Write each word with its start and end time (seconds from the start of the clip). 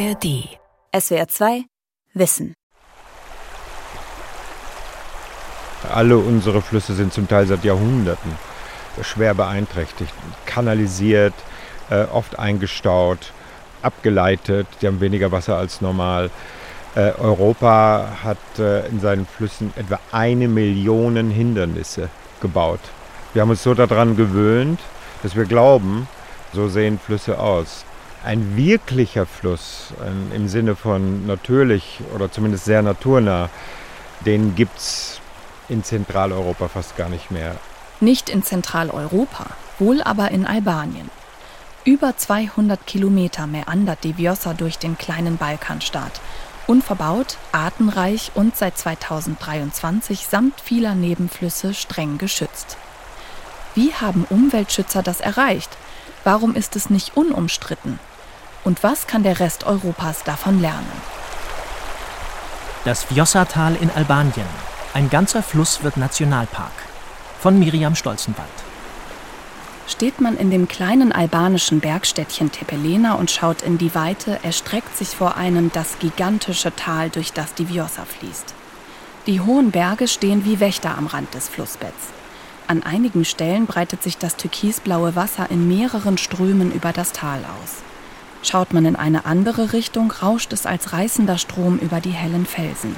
ARD. 0.00 0.48
SWR 0.98 1.28
2 1.28 1.64
Wissen. 2.14 2.54
Alle 5.92 6.16
unsere 6.16 6.62
Flüsse 6.62 6.94
sind 6.94 7.12
zum 7.12 7.28
Teil 7.28 7.46
seit 7.46 7.64
Jahrhunderten 7.64 8.32
schwer 9.02 9.34
beeinträchtigt, 9.34 10.14
kanalisiert, 10.46 11.34
äh, 11.90 12.04
oft 12.04 12.38
eingestaut, 12.38 13.32
abgeleitet. 13.82 14.66
Die 14.80 14.86
haben 14.86 15.00
weniger 15.00 15.32
Wasser 15.32 15.56
als 15.56 15.82
normal. 15.82 16.30
Äh, 16.94 17.12
Europa 17.18 18.08
hat 18.24 18.58
äh, 18.58 18.86
in 18.88 19.00
seinen 19.00 19.26
Flüssen 19.26 19.72
etwa 19.76 20.00
eine 20.12 20.48
Million 20.48 21.30
Hindernisse 21.30 22.08
gebaut. 22.40 22.80
Wir 23.34 23.42
haben 23.42 23.50
uns 23.50 23.62
so 23.62 23.74
daran 23.74 24.16
gewöhnt, 24.16 24.80
dass 25.22 25.36
wir 25.36 25.44
glauben, 25.44 26.08
so 26.54 26.68
sehen 26.68 26.98
Flüsse 26.98 27.38
aus. 27.38 27.84
Ein 28.22 28.56
wirklicher 28.56 29.24
Fluss 29.24 29.94
ähm, 30.06 30.30
im 30.34 30.48
Sinne 30.48 30.76
von 30.76 31.26
natürlich 31.26 32.00
oder 32.14 32.30
zumindest 32.30 32.66
sehr 32.66 32.82
naturnah, 32.82 33.48
den 34.26 34.54
gibt 34.54 34.76
es 34.76 35.20
in 35.70 35.82
Zentraleuropa 35.84 36.68
fast 36.68 36.96
gar 36.96 37.08
nicht 37.08 37.30
mehr. 37.30 37.56
Nicht 38.00 38.28
in 38.28 38.42
Zentraleuropa, 38.42 39.46
wohl 39.78 40.02
aber 40.02 40.30
in 40.32 40.46
Albanien. 40.46 41.10
Über 41.84 42.14
200 42.14 42.86
Kilometer 42.86 43.46
meandert 43.46 44.04
die 44.04 44.18
Vjosa 44.18 44.52
durch 44.52 44.76
den 44.76 44.98
kleinen 44.98 45.38
Balkanstaat. 45.38 46.20
Unverbaut, 46.66 47.38
artenreich 47.52 48.32
und 48.34 48.54
seit 48.54 48.76
2023 48.76 50.26
samt 50.26 50.60
vieler 50.60 50.94
Nebenflüsse 50.94 51.72
streng 51.72 52.18
geschützt. 52.18 52.76
Wie 53.74 53.94
haben 53.94 54.26
Umweltschützer 54.28 55.02
das 55.02 55.20
erreicht? 55.20 55.70
Warum 56.22 56.54
ist 56.54 56.76
es 56.76 56.90
nicht 56.90 57.16
unumstritten? 57.16 57.98
Und 58.64 58.82
was 58.82 59.06
kann 59.06 59.22
der 59.22 59.40
Rest 59.40 59.64
Europas 59.64 60.22
davon 60.24 60.60
lernen? 60.60 60.90
Das 62.84 63.04
Vjosa-Tal 63.04 63.76
in 63.76 63.90
Albanien. 63.90 64.46
Ein 64.94 65.08
ganzer 65.08 65.42
Fluss 65.42 65.82
wird 65.82 65.96
Nationalpark. 65.96 66.72
Von 67.40 67.58
Miriam 67.58 67.94
Stolzenwald. 67.94 68.48
Steht 69.86 70.20
man 70.20 70.36
in 70.36 70.50
dem 70.50 70.68
kleinen 70.68 71.10
albanischen 71.10 71.80
Bergstädtchen 71.80 72.52
Tepelena 72.52 73.14
und 73.14 73.30
schaut 73.30 73.62
in 73.62 73.76
die 73.76 73.94
Weite, 73.94 74.38
erstreckt 74.42 74.96
sich 74.96 75.08
vor 75.08 75.36
einem 75.36 75.72
das 75.72 75.98
gigantische 75.98 76.74
Tal, 76.76 77.10
durch 77.10 77.32
das 77.32 77.54
die 77.54 77.68
Vjosa 77.68 78.04
fließt. 78.04 78.54
Die 79.26 79.40
hohen 79.40 79.70
Berge 79.70 80.06
stehen 80.06 80.44
wie 80.44 80.60
Wächter 80.60 80.96
am 80.96 81.06
Rand 81.06 81.34
des 81.34 81.48
Flussbetts. 81.48 82.08
An 82.66 82.82
einigen 82.82 83.24
Stellen 83.24 83.66
breitet 83.66 84.02
sich 84.02 84.16
das 84.16 84.36
türkisblaue 84.36 85.16
Wasser 85.16 85.50
in 85.50 85.66
mehreren 85.66 86.18
Strömen 86.18 86.72
über 86.72 86.92
das 86.92 87.12
Tal 87.12 87.40
aus. 87.40 87.82
Schaut 88.42 88.72
man 88.72 88.86
in 88.86 88.96
eine 88.96 89.26
andere 89.26 89.72
Richtung, 89.72 90.10
rauscht 90.10 90.52
es 90.52 90.66
als 90.66 90.92
reißender 90.92 91.38
Strom 91.38 91.78
über 91.78 92.00
die 92.00 92.10
hellen 92.10 92.46
Felsen. 92.46 92.96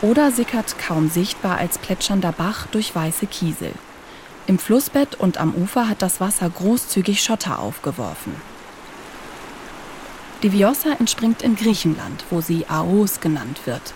Oder 0.00 0.30
sickert 0.30 0.78
kaum 0.78 1.08
sichtbar 1.10 1.58
als 1.58 1.78
plätschernder 1.78 2.32
Bach 2.32 2.66
durch 2.68 2.94
weiße 2.94 3.26
Kiesel. 3.26 3.72
Im 4.46 4.58
Flussbett 4.58 5.14
und 5.14 5.38
am 5.38 5.54
Ufer 5.54 5.88
hat 5.88 6.02
das 6.02 6.20
Wasser 6.20 6.48
großzügig 6.48 7.22
Schotter 7.22 7.60
aufgeworfen. 7.60 8.34
Die 10.42 10.50
Vjosa 10.50 10.94
entspringt 10.98 11.42
in 11.42 11.54
Griechenland, 11.54 12.24
wo 12.30 12.40
sie 12.40 12.66
Aos 12.68 13.20
genannt 13.20 13.60
wird. 13.64 13.94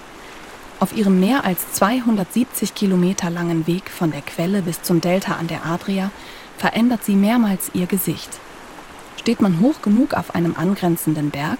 Auf 0.79 0.97
ihrem 0.97 1.19
mehr 1.19 1.45
als 1.45 1.73
270 1.73 2.75
Kilometer 2.75 3.31
langen 3.31 3.67
Weg 3.67 3.91
von 3.91 4.13
der 4.13 4.21
Quelle 4.21 4.63
bis 4.63 4.83
zum 4.83 5.01
Delta 5.01 5.35
an 5.35 5.49
der 5.49 5.67
Adria 5.67 6.11
verändert 6.59 7.03
sie 7.05 7.17
mehrmals 7.17 7.71
ihr 7.75 7.87
Gesicht. 7.87 8.39
Steht 9.27 9.43
man 9.43 9.59
hoch 9.59 9.83
genug 9.83 10.15
auf 10.15 10.37
einem 10.37 10.55
angrenzenden 10.57 11.31
Berg, 11.31 11.59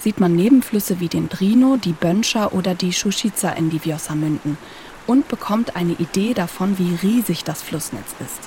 sieht 0.00 0.18
man 0.18 0.34
Nebenflüsse 0.34 0.98
wie 0.98 1.06
den 1.06 1.28
Drino, 1.28 1.76
die 1.76 1.92
Bönscher 1.92 2.52
oder 2.52 2.74
die 2.74 2.92
Shushica 2.92 3.50
in 3.50 3.70
die 3.70 3.78
Vjosa 3.78 4.16
münden 4.16 4.58
und 5.06 5.28
bekommt 5.28 5.76
eine 5.76 5.92
Idee 5.92 6.34
davon, 6.34 6.76
wie 6.76 6.92
riesig 7.06 7.44
das 7.44 7.62
Flussnetz 7.62 8.16
ist. 8.18 8.40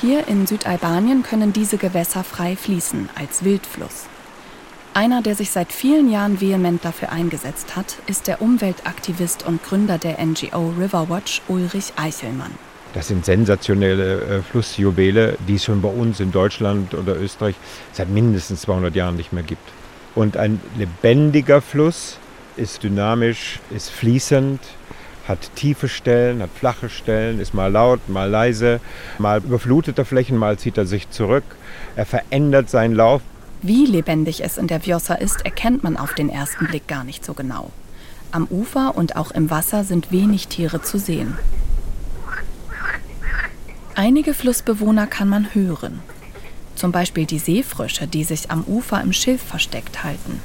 Hier 0.00 0.26
in 0.26 0.46
Südalbanien 0.46 1.22
können 1.22 1.52
diese 1.52 1.76
Gewässer 1.76 2.24
frei 2.24 2.56
fließen 2.56 3.10
als 3.14 3.44
Wildfluss. 3.44 4.06
Einer, 4.94 5.20
der 5.20 5.34
sich 5.34 5.50
seit 5.50 5.70
vielen 5.70 6.10
Jahren 6.10 6.40
vehement 6.40 6.82
dafür 6.82 7.12
eingesetzt 7.12 7.76
hat, 7.76 7.98
ist 8.06 8.26
der 8.26 8.40
Umweltaktivist 8.40 9.46
und 9.46 9.62
Gründer 9.62 9.98
der 9.98 10.24
NGO 10.24 10.72
Riverwatch 10.78 11.42
Ulrich 11.46 11.92
Eichelmann. 11.96 12.69
Das 12.94 13.08
sind 13.08 13.24
sensationelle 13.24 14.20
äh, 14.20 14.42
Flussjuwele, 14.42 15.36
die 15.46 15.54
es 15.54 15.64
schon 15.64 15.80
bei 15.80 15.88
uns 15.88 16.18
in 16.18 16.32
Deutschland 16.32 16.94
oder 16.94 17.16
Österreich 17.16 17.54
seit 17.92 18.08
mindestens 18.08 18.62
200 18.62 18.94
Jahren 18.96 19.16
nicht 19.16 19.32
mehr 19.32 19.44
gibt. 19.44 19.62
Und 20.14 20.36
ein 20.36 20.60
lebendiger 20.76 21.60
Fluss 21.60 22.18
ist 22.56 22.82
dynamisch, 22.82 23.60
ist 23.70 23.90
fließend, 23.90 24.60
hat 25.28 25.54
tiefe 25.54 25.88
Stellen, 25.88 26.42
hat 26.42 26.50
flache 26.52 26.88
Stellen, 26.88 27.38
ist 27.38 27.54
mal 27.54 27.70
laut, 27.70 28.08
mal 28.08 28.28
leise, 28.28 28.80
mal 29.18 29.38
überflutet 29.38 29.96
er 29.98 30.04
Flächen, 30.04 30.36
mal 30.36 30.58
zieht 30.58 30.76
er 30.76 30.86
sich 30.86 31.10
zurück. 31.10 31.44
Er 31.94 32.06
verändert 32.06 32.68
seinen 32.68 32.94
Lauf. 32.94 33.22
Wie 33.62 33.86
lebendig 33.86 34.42
es 34.42 34.58
in 34.58 34.66
der 34.66 34.80
Vjosa 34.80 35.14
ist, 35.14 35.44
erkennt 35.44 35.84
man 35.84 35.96
auf 35.96 36.14
den 36.14 36.28
ersten 36.28 36.66
Blick 36.66 36.88
gar 36.88 37.04
nicht 37.04 37.24
so 37.24 37.34
genau. 37.34 37.70
Am 38.32 38.46
Ufer 38.50 38.96
und 38.96 39.16
auch 39.16 39.30
im 39.30 39.50
Wasser 39.50 39.84
sind 39.84 40.10
wenig 40.10 40.48
Tiere 40.48 40.82
zu 40.82 40.98
sehen. 40.98 41.36
Einige 44.02 44.32
Flussbewohner 44.32 45.06
kann 45.06 45.28
man 45.28 45.54
hören. 45.54 46.00
Zum 46.74 46.90
Beispiel 46.90 47.26
die 47.26 47.38
Seefrösche, 47.38 48.06
die 48.06 48.24
sich 48.24 48.50
am 48.50 48.64
Ufer 48.64 48.98
im 49.02 49.12
Schilf 49.12 49.42
versteckt 49.42 50.02
halten. 50.02 50.40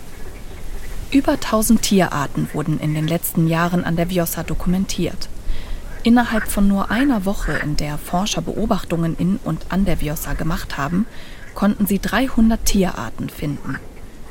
Über 1.09 1.31
1000 1.31 1.81
Tierarten 1.81 2.49
wurden 2.51 2.81
in 2.81 2.93
den 2.93 3.07
letzten 3.07 3.47
Jahren 3.47 3.85
an 3.85 3.95
der 3.95 4.09
Vjosa 4.09 4.43
dokumentiert. 4.43 5.29
Innerhalb 6.03 6.49
von 6.49 6.67
nur 6.67 6.91
einer 6.91 7.23
Woche, 7.23 7.53
in 7.53 7.77
der 7.77 7.97
Forscher 7.97 8.41
Beobachtungen 8.41 9.15
in 9.17 9.39
und 9.45 9.67
an 9.69 9.85
der 9.85 10.01
Vjosa 10.01 10.33
gemacht 10.33 10.77
haben, 10.77 11.05
konnten 11.53 11.87
sie 11.87 11.99
300 11.99 12.65
Tierarten 12.65 13.29
finden. 13.29 13.79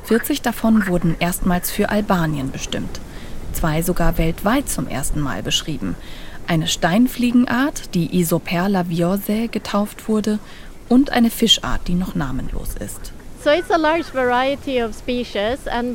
40 0.03 0.43
davon 0.43 0.87
wurden 0.87 1.17
erstmals 1.19 1.71
für 1.71 1.89
Albanien 1.89 2.53
bestimmt, 2.53 3.01
zwei 3.55 3.81
sogar 3.81 4.19
weltweit 4.19 4.69
zum 4.69 4.87
ersten 4.87 5.21
Mal 5.21 5.43
beschrieben. 5.43 5.97
Eine 6.47 6.67
Steinfliegenart, 6.67 7.95
die 7.95 8.19
Isoperla 8.19 8.89
viosae 8.89 9.49
getauft 9.49 10.09
wurde, 10.09 10.39
und 10.89 11.11
eine 11.11 11.31
Fischart, 11.31 11.89
die 11.89 11.95
noch 11.95 12.15
namenlos 12.15 12.75
ist. 12.79 13.13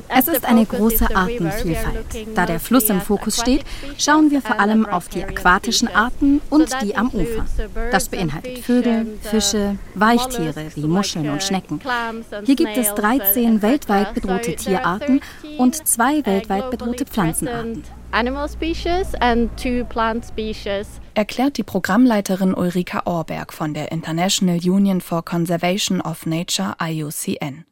Es 0.08 0.28
ist 0.28 0.46
eine 0.46 0.66
große 0.66 1.16
Artenvielfalt. 1.16 2.06
Da 2.36 2.46
der 2.46 2.60
Fluss 2.60 2.90
im 2.90 3.02
Fokus 3.02 3.40
steht, 3.40 3.64
schauen 3.98 4.30
wir 4.30 4.42
vor 4.42 4.60
allem 4.60 4.86
auf 4.86 5.08
die 5.10 5.24
aquatischen 5.24 5.88
Arten 5.88 6.42
und 6.50 6.70
die 6.84 6.96
am 6.96 7.10
Ufer. 7.10 7.46
Das 7.92 8.10
beinhaltet 8.10 8.60
Vögel, 8.60 9.18
Fische, 9.22 9.78
Weichtiere 9.96 10.68
wie 10.76 10.86
Muscheln 10.86 11.30
und 11.30 11.42
Schnecken. 11.42 11.82
Hier 12.44 12.56
gibt 12.56 12.78
es 12.78 12.94
13 12.94 13.64
weltweit 13.64 14.14
bedrohte 14.14 14.56
Tierarten 14.56 15.22
und 15.58 15.88
zwei 15.88 16.24
weltweit 16.26 16.70
bedrohte 16.70 17.06
Pflanzenarten. 17.06 17.84
Animal 18.12 18.50
species 18.50 19.14
and 19.20 19.56
two 19.56 19.86
plant 19.86 20.26
species. 20.26 21.00
Erklärt 21.14 21.58
die 21.58 21.64
Programmleiterin 21.64 22.56
Ulrika 22.56 23.04
Orberg 23.06 23.54
von 23.54 23.76
der 23.76 23.92
International 23.92 24.58
Union 24.58 25.00
for 25.00 25.24
Conservation 25.24 26.02
of 26.02 26.26
Nature 26.26 26.76
IUCN. 26.82 27.66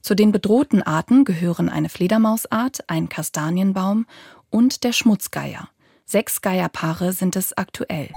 Zu 0.00 0.14
den 0.14 0.30
bedrohten 0.30 0.82
Arten 0.82 1.24
gehören 1.24 1.68
eine 1.68 1.88
Fledermausart, 1.88 2.88
ein 2.88 3.08
Kastanienbaum 3.08 4.06
und 4.48 4.84
der 4.84 4.92
Schmutzgeier. 4.92 5.68
Sechs 6.04 6.40
Geierpaare 6.40 7.12
sind 7.12 7.34
es 7.34 7.56
aktuell. 7.56 8.10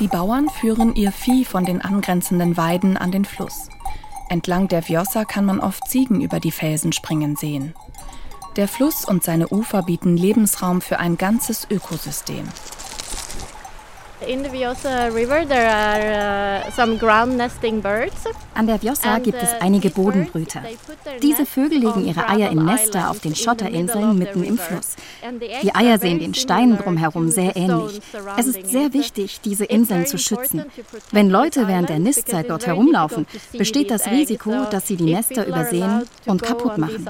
Die 0.00 0.08
Bauern 0.08 0.48
führen 0.48 0.94
ihr 0.94 1.12
Vieh 1.12 1.44
von 1.44 1.66
den 1.66 1.82
angrenzenden 1.82 2.56
Weiden 2.56 2.96
an 2.96 3.10
den 3.10 3.26
Fluss. 3.26 3.68
Entlang 4.30 4.68
der 4.68 4.82
Vjosa 4.88 5.24
kann 5.24 5.44
man 5.44 5.60
oft 5.60 5.86
Ziegen 5.88 6.22
über 6.22 6.40
die 6.40 6.52
Felsen 6.52 6.92
springen 6.92 7.36
sehen. 7.36 7.74
Der 8.56 8.68
Fluss 8.68 9.04
und 9.04 9.22
seine 9.22 9.48
Ufer 9.48 9.82
bieten 9.82 10.16
Lebensraum 10.16 10.80
für 10.80 10.98
ein 10.98 11.16
ganzes 11.16 11.66
Ökosystem. 11.70 12.48
An 18.54 18.66
der 18.66 18.78
Vjosa 18.80 19.18
gibt 19.18 19.42
es 19.42 19.52
uh, 19.52 19.56
einige 19.60 19.90
Bodenbrüter. 19.90 20.62
Diese 21.22 21.46
Vögel 21.46 21.78
legen 21.78 22.04
ihre 22.04 22.28
Eier 22.28 22.50
in 22.50 22.64
Nester 22.64 23.10
auf 23.10 23.20
den 23.20 23.36
Schotterinseln 23.36 24.18
mitten 24.18 24.42
im 24.42 24.58
Fluss. 24.58 24.96
Die 25.62 25.72
Eier 25.74 25.98
sehen 25.98 26.18
den 26.18 26.34
Steinen 26.34 26.78
drumherum 26.78 27.28
sehr 27.28 27.56
ähnlich. 27.56 28.00
Es 28.36 28.46
ist 28.48 28.66
sehr 28.66 28.92
wichtig, 28.92 29.40
diese 29.44 29.64
Inseln 29.64 30.06
zu 30.06 30.18
schützen. 30.18 30.64
Wenn 31.12 31.30
Leute 31.30 31.68
während 31.68 31.88
der 31.88 32.00
Nistzeit 32.00 32.50
dort 32.50 32.66
herumlaufen, 32.66 33.26
besteht 33.56 33.90
das 33.90 34.08
Risiko, 34.08 34.64
dass 34.70 34.88
sie 34.88 34.96
die 34.96 35.12
Nester 35.14 35.46
übersehen 35.46 36.02
und 36.26 36.42
kaputt 36.42 36.76
machen. 36.76 37.06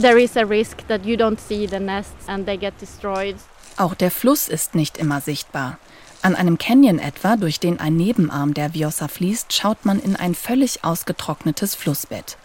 There 0.00 0.20
is 0.20 0.36
a 0.36 0.44
risk 0.44 0.86
that 0.86 1.04
you 1.04 1.16
don't 1.16 1.40
see 1.40 1.66
the 1.66 1.80
nests 1.80 2.28
and 2.28 2.46
they 2.46 2.56
get 2.56 2.78
destroyed. 2.78 3.34
Auch 3.80 3.94
der 3.94 4.10
Fluss 4.10 4.46
ist 4.46 4.74
nicht 4.74 4.98
immer 4.98 5.22
sichtbar. 5.22 5.78
An 6.20 6.36
einem 6.36 6.58
Canyon 6.58 6.98
etwa, 6.98 7.36
durch 7.36 7.60
den 7.60 7.80
ein 7.80 7.96
Nebenarm 7.96 8.52
der 8.52 8.74
Vjosa 8.74 9.08
fließt, 9.08 9.54
schaut 9.54 9.86
man 9.86 9.98
in 9.98 10.16
ein 10.16 10.34
völlig 10.34 10.84
ausgetrocknetes 10.84 11.76
Flussbett. 11.76 12.36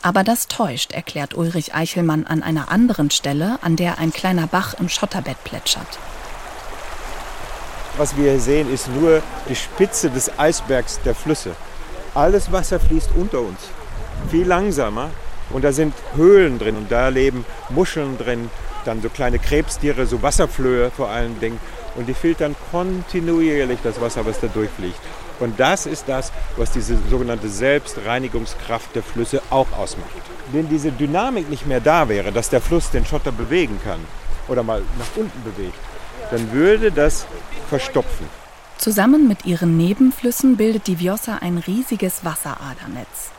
Aber 0.00 0.22
das 0.22 0.46
täuscht, 0.46 0.92
erklärt 0.92 1.34
Ulrich 1.34 1.74
Eichelmann 1.74 2.24
an 2.24 2.44
einer 2.44 2.70
anderen 2.70 3.10
Stelle, 3.10 3.58
an 3.62 3.74
der 3.74 3.98
ein 3.98 4.12
kleiner 4.12 4.46
Bach 4.46 4.74
im 4.74 4.88
Schotterbett 4.88 5.42
plätschert. 5.42 5.98
Was 7.96 8.16
wir 8.16 8.30
hier 8.30 8.40
sehen, 8.40 8.72
ist 8.72 8.86
nur 8.86 9.24
die 9.48 9.56
Spitze 9.56 10.08
des 10.08 10.38
Eisbergs 10.38 11.00
der 11.04 11.16
Flüsse. 11.16 11.56
Alles 12.14 12.52
Wasser 12.52 12.78
fließt 12.78 13.10
unter 13.16 13.40
uns, 13.40 13.58
viel 14.30 14.46
langsamer. 14.46 15.10
Und 15.50 15.64
da 15.64 15.72
sind 15.72 15.94
Höhlen 16.14 16.60
drin 16.60 16.76
und 16.76 16.92
da 16.92 17.08
leben 17.08 17.44
Muscheln 17.70 18.18
drin, 18.18 18.50
dann 18.86 19.02
so 19.02 19.08
kleine 19.08 19.38
Krebstiere, 19.38 20.06
so 20.06 20.22
Wasserflöhe 20.22 20.90
vor 20.90 21.08
allen 21.08 21.38
Dingen. 21.40 21.60
Und 21.96 22.06
die 22.08 22.14
filtern 22.14 22.54
kontinuierlich 22.70 23.78
das 23.82 24.00
Wasser, 24.00 24.26
was 24.26 24.40
da 24.40 24.48
durchfliegt. 24.48 25.00
Und 25.40 25.60
das 25.60 25.86
ist 25.86 26.04
das, 26.08 26.32
was 26.56 26.70
diese 26.70 26.96
sogenannte 27.10 27.48
Selbstreinigungskraft 27.48 28.94
der 28.94 29.02
Flüsse 29.02 29.42
auch 29.50 29.70
ausmacht. 29.72 30.10
Wenn 30.52 30.68
diese 30.68 30.92
Dynamik 30.92 31.50
nicht 31.50 31.66
mehr 31.66 31.80
da 31.80 32.08
wäre, 32.08 32.32
dass 32.32 32.48
der 32.48 32.60
Fluss 32.60 32.90
den 32.90 33.04
Schotter 33.04 33.32
bewegen 33.32 33.78
kann 33.84 34.00
oder 34.48 34.62
mal 34.62 34.82
nach 34.98 35.16
unten 35.16 35.42
bewegt, 35.42 35.78
dann 36.30 36.52
würde 36.52 36.90
das 36.90 37.26
verstopfen. 37.68 38.26
Zusammen 38.78 39.26
mit 39.26 39.46
ihren 39.46 39.76
Nebenflüssen 39.76 40.56
bildet 40.56 40.86
die 40.86 40.96
Vjosa 40.96 41.38
ein 41.40 41.58
riesiges 41.58 42.24
Wasseradernetz. 42.24 43.30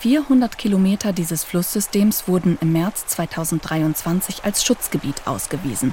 400 0.00 0.56
Kilometer 0.56 1.12
dieses 1.12 1.44
Flusssystems 1.44 2.26
wurden 2.26 2.56
im 2.62 2.72
März 2.72 3.06
2023 3.08 4.44
als 4.44 4.64
Schutzgebiet 4.64 5.26
ausgewiesen, 5.26 5.92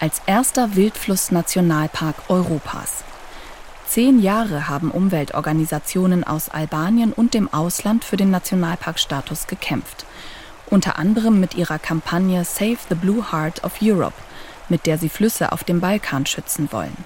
als 0.00 0.20
erster 0.26 0.74
Wildflussnationalpark 0.74 2.16
Europas. 2.28 3.04
Zehn 3.86 4.20
Jahre 4.20 4.68
haben 4.68 4.90
Umweltorganisationen 4.90 6.24
aus 6.24 6.48
Albanien 6.48 7.12
und 7.12 7.32
dem 7.32 7.52
Ausland 7.54 8.02
für 8.02 8.16
den 8.16 8.30
Nationalparkstatus 8.30 9.46
gekämpft. 9.46 10.04
Unter 10.66 10.98
anderem 10.98 11.38
mit 11.38 11.54
ihrer 11.54 11.78
Kampagne 11.78 12.44
Save 12.44 12.78
the 12.88 12.96
Blue 12.96 13.30
Heart 13.30 13.62
of 13.62 13.74
Europe, 13.80 14.20
mit 14.68 14.84
der 14.84 14.98
sie 14.98 15.08
Flüsse 15.08 15.52
auf 15.52 15.62
dem 15.62 15.78
Balkan 15.78 16.26
schützen 16.26 16.72
wollen. 16.72 16.96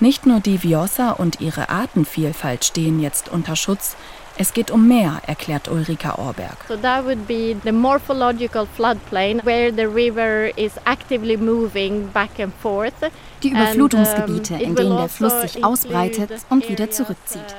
Nicht 0.00 0.26
nur 0.26 0.40
die 0.40 0.58
Vjosa 0.58 1.12
und 1.12 1.40
ihre 1.40 1.68
Artenvielfalt 1.68 2.64
stehen 2.64 2.98
jetzt 2.98 3.28
unter 3.28 3.54
Schutz, 3.54 3.94
es 4.36 4.52
geht 4.52 4.70
um 4.70 4.88
mehr, 4.88 5.20
erklärt 5.26 5.68
Ulrika 5.68 6.16
Orberg. 6.16 6.56
So 6.68 6.76
that 6.76 7.04
would 7.04 7.26
be 7.26 7.56
the 7.64 7.72
morphological 7.72 8.66
floodplain 8.76 9.44
where 9.44 9.72
the 9.72 9.86
river 9.86 10.50
is 10.56 10.72
actively 10.84 11.36
moving 11.36 12.08
back 12.08 12.40
and 12.40 12.52
forth. 12.60 12.94
Die 13.42 13.50
Überflutungsgebiete, 13.50 14.54
in 14.54 14.74
denen 14.74 14.96
der 14.96 15.08
Fluss 15.08 15.40
sich 15.42 15.64
ausbreitet 15.64 16.30
und 16.50 16.68
wieder 16.68 16.90
zurückzieht. 16.90 17.54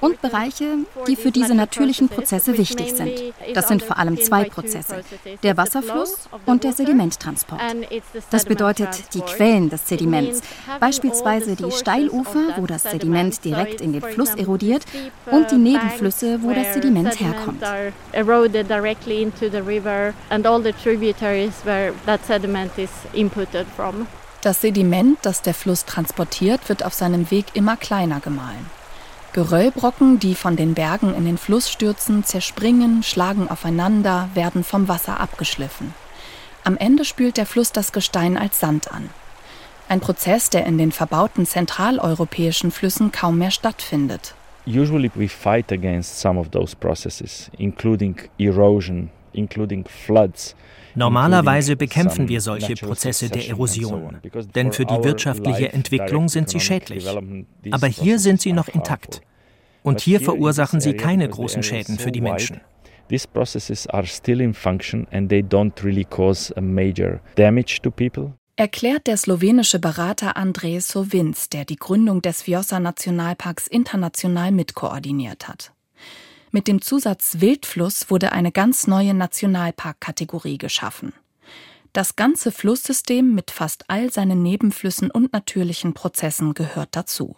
Und 0.00 0.20
Bereiche, 0.22 0.78
die 1.06 1.16
für 1.16 1.30
diese 1.30 1.54
natürlichen 1.54 2.08
Prozesse 2.08 2.56
wichtig 2.58 2.94
sind. 2.94 3.12
Das 3.54 3.68
sind 3.68 3.82
vor 3.82 3.98
allem 3.98 4.20
zwei 4.20 4.44
Prozesse, 4.44 5.02
der 5.42 5.56
Wasserfluss 5.56 6.28
und 6.46 6.64
der 6.64 6.72
Sedimenttransport. 6.72 7.60
Das 8.30 8.44
bedeutet 8.44 9.14
die 9.14 9.20
Quellen 9.20 9.70
des 9.70 9.88
Sediments, 9.88 10.40
beispielsweise 10.80 11.56
die 11.56 11.70
Steilufer, 11.70 12.56
wo 12.56 12.66
das 12.66 12.82
Sediment 12.82 13.44
direkt 13.44 13.80
in 13.80 13.92
den 13.92 14.02
Fluss 14.02 14.34
erodiert, 14.34 14.84
und 15.30 15.50
die 15.50 15.56
Nebenflüsse, 15.56 16.42
wo 16.42 16.52
das 16.52 16.74
Sediment 16.74 17.18
herkommt. 17.20 17.62
Das 24.42 24.60
Sediment, 24.60 25.18
das 25.22 25.42
der 25.42 25.54
Fluss 25.54 25.84
transportiert, 25.84 26.68
wird 26.68 26.84
auf 26.84 26.94
seinem 26.94 27.30
Weg 27.30 27.46
immer 27.54 27.76
kleiner 27.76 28.18
gemahlen. 28.18 28.81
Geröllbrocken, 29.32 30.18
die 30.18 30.34
von 30.34 30.56
den 30.56 30.74
Bergen 30.74 31.14
in 31.14 31.24
den 31.24 31.38
Fluss 31.38 31.70
stürzen, 31.70 32.22
zerspringen, 32.22 33.02
schlagen 33.02 33.48
aufeinander, 33.48 34.28
werden 34.34 34.62
vom 34.62 34.88
Wasser 34.88 35.20
abgeschliffen. 35.20 35.94
Am 36.64 36.76
Ende 36.76 37.04
spült 37.06 37.38
der 37.38 37.46
Fluss 37.46 37.72
das 37.72 37.92
Gestein 37.92 38.36
als 38.36 38.60
Sand 38.60 38.92
an. 38.92 39.08
Ein 39.88 40.00
Prozess, 40.00 40.50
der 40.50 40.66
in 40.66 40.76
den 40.76 40.92
verbauten 40.92 41.46
zentraleuropäischen 41.46 42.70
Flüssen 42.70 43.10
kaum 43.10 43.38
mehr 43.38 43.50
stattfindet. 43.50 44.34
Usually 44.66 45.10
we 45.14 45.28
fight 45.28 45.72
against 45.72 46.20
some 46.20 46.38
of 46.38 46.50
those 46.50 46.76
processes, 46.76 47.50
including 47.58 48.16
erosion, 48.38 49.10
including 49.32 49.84
floods. 49.86 50.54
Normalerweise 50.94 51.76
bekämpfen 51.76 52.28
wir 52.28 52.40
solche 52.40 52.74
Prozesse 52.74 53.30
der 53.30 53.48
Erosion, 53.48 54.18
denn 54.54 54.72
für 54.72 54.84
die 54.84 55.02
wirtschaftliche 55.02 55.72
Entwicklung 55.72 56.28
sind 56.28 56.50
sie 56.50 56.60
schädlich. 56.60 57.06
Aber 57.70 57.86
hier 57.86 58.18
sind 58.18 58.40
sie 58.40 58.52
noch 58.52 58.68
intakt. 58.68 59.22
Und 59.82 60.00
hier 60.00 60.20
verursachen 60.20 60.80
sie 60.80 60.94
keine 60.94 61.28
großen 61.28 61.62
Schäden 61.62 61.98
für 61.98 62.12
die 62.12 62.20
Menschen. 62.20 62.60
These 63.08 63.26
processes 63.28 63.86
are 63.88 64.06
still 64.06 64.40
in 64.40 64.54
function 64.54 65.06
and 65.10 65.28
they 65.28 65.40
don't 65.40 65.82
really 65.82 66.04
cause 66.04 66.54
a 66.56 66.60
major 66.60 67.20
damage 67.36 67.80
to 67.82 67.90
people. 67.90 68.34
Erklärt 68.56 69.06
der 69.06 69.16
slowenische 69.16 69.78
Berater 69.78 70.36
Andrej 70.36 70.80
Sovinc, 70.80 71.50
der 71.50 71.64
die 71.64 71.76
Gründung 71.76 72.22
des 72.22 72.42
Vjosa 72.42 72.80
Nationalparks 72.80 73.66
international 73.66 74.52
mitkoordiniert 74.52 75.48
hat. 75.48 75.72
Mit 76.54 76.68
dem 76.68 76.82
Zusatz 76.82 77.36
Wildfluss 77.40 78.10
wurde 78.10 78.32
eine 78.32 78.52
ganz 78.52 78.86
neue 78.86 79.14
Nationalparkkategorie 79.14 80.58
geschaffen. 80.58 81.14
Das 81.94 82.14
ganze 82.14 82.52
Flusssystem 82.52 83.34
mit 83.34 83.50
fast 83.50 83.88
all 83.88 84.12
seinen 84.12 84.42
Nebenflüssen 84.42 85.10
und 85.10 85.32
natürlichen 85.32 85.94
Prozessen 85.94 86.52
gehört 86.52 86.90
dazu. 86.92 87.36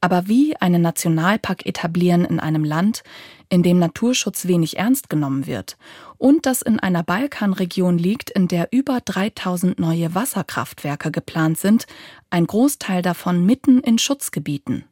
Aber 0.00 0.28
wie 0.28 0.56
einen 0.56 0.80
Nationalpark 0.80 1.66
etablieren 1.66 2.24
in 2.24 2.38
einem 2.38 2.62
Land, 2.62 3.02
in 3.48 3.64
dem 3.64 3.80
Naturschutz 3.80 4.46
wenig 4.46 4.78
ernst 4.78 5.10
genommen 5.10 5.48
wird 5.48 5.76
und 6.18 6.46
das 6.46 6.62
in 6.62 6.78
einer 6.78 7.02
Balkanregion 7.02 7.98
liegt, 7.98 8.30
in 8.30 8.46
der 8.46 8.68
über 8.70 9.00
3000 9.04 9.80
neue 9.80 10.14
Wasserkraftwerke 10.14 11.10
geplant 11.10 11.58
sind, 11.58 11.88
ein 12.30 12.46
Großteil 12.46 13.02
davon 13.02 13.44
mitten 13.44 13.80
in 13.80 13.98
Schutzgebieten. 13.98 14.84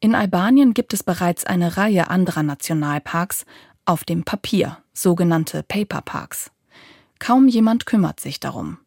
In 0.00 0.14
Albanien 0.14 0.74
gibt 0.74 0.94
es 0.94 1.02
bereits 1.02 1.44
eine 1.44 1.76
Reihe 1.76 2.08
anderer 2.08 2.44
Nationalparks 2.44 3.44
auf 3.84 4.04
dem 4.04 4.22
Papier, 4.22 4.78
sogenannte 4.92 5.64
Paperparks. 5.64 6.52
Kaum 7.18 7.48
jemand 7.48 7.84
kümmert 7.84 8.20
sich 8.20 8.38
darum. 8.38 8.78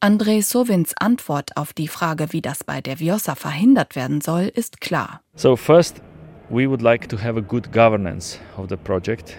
André 0.00 0.42
Sovins 0.42 0.92
Antwort 0.98 1.56
auf 1.56 1.72
die 1.72 1.86
Frage, 1.86 2.32
wie 2.32 2.42
das 2.42 2.64
bei 2.64 2.80
der 2.80 2.98
Vjosa 2.98 3.36
verhindert 3.36 3.94
werden 3.94 4.20
soll, 4.20 4.50
ist 4.52 4.80
klar. 4.80 5.20
So 5.36 5.54
first 5.54 6.02
we 6.48 6.68
would 6.68 6.82
like 6.82 7.08
to 7.10 7.16
have 7.16 7.38
a 7.38 7.42
good 7.42 7.70
governance 7.72 8.40
of 8.56 8.68
the 8.70 8.76
project 8.76 9.36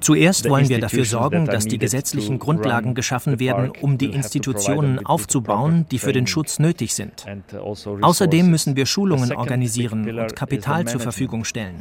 Zuerst 0.00 0.48
wollen 0.48 0.68
wir 0.68 0.78
dafür 0.78 1.04
sorgen, 1.04 1.46
dass 1.46 1.66
die 1.66 1.78
gesetzlichen 1.78 2.38
Grundlagen 2.38 2.94
geschaffen 2.94 3.40
werden, 3.40 3.72
um 3.80 3.98
die 3.98 4.06
Institutionen 4.06 5.04
aufzubauen, 5.04 5.86
die 5.90 5.98
für 5.98 6.12
den 6.12 6.26
Schutz 6.26 6.58
nötig 6.58 6.94
sind. 6.94 7.26
Also 7.64 7.98
Außerdem 8.00 8.50
müssen 8.50 8.76
wir 8.76 8.86
Schulungen 8.86 9.32
organisieren 9.32 10.08
und 10.18 10.36
Kapital 10.36 10.86
zur 10.86 11.00
Verfügung 11.00 11.44
stellen. 11.44 11.74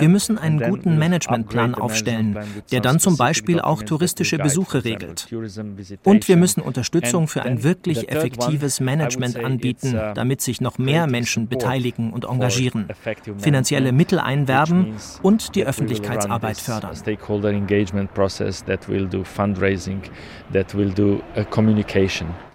Wir 0.00 0.08
müssen 0.08 0.38
einen 0.38 0.60
guten 0.60 0.98
Managementplan 0.98 1.74
aufstellen, 1.74 2.38
der 2.70 2.80
dann 2.80 3.00
zum 3.00 3.16
Beispiel 3.16 3.60
auch 3.60 3.82
touristische 3.82 4.38
Besuche 4.38 4.84
regelt. 4.84 5.28
Und 6.04 6.28
wir 6.28 6.36
müssen 6.36 6.60
Unterstützung 6.60 7.26
für 7.28 7.42
ein 7.42 7.62
wirklich 7.62 8.10
effektives 8.10 8.80
Management 8.80 9.36
anbieten, 9.36 9.94
uh, 9.94 10.14
damit 10.14 10.40
sich 10.40 10.60
noch 10.60 10.78
mehr 10.78 11.06
Menschen 11.06 11.15
Menschen 11.16 11.48
beteiligen 11.48 12.12
und 12.12 12.24
engagieren, 12.24 12.88
finanzielle 13.38 13.92
Mittel 13.92 14.18
einwerben 14.18 14.94
und 15.22 15.54
die 15.54 15.64
Öffentlichkeitsarbeit 15.64 16.58
fördern. 16.58 16.94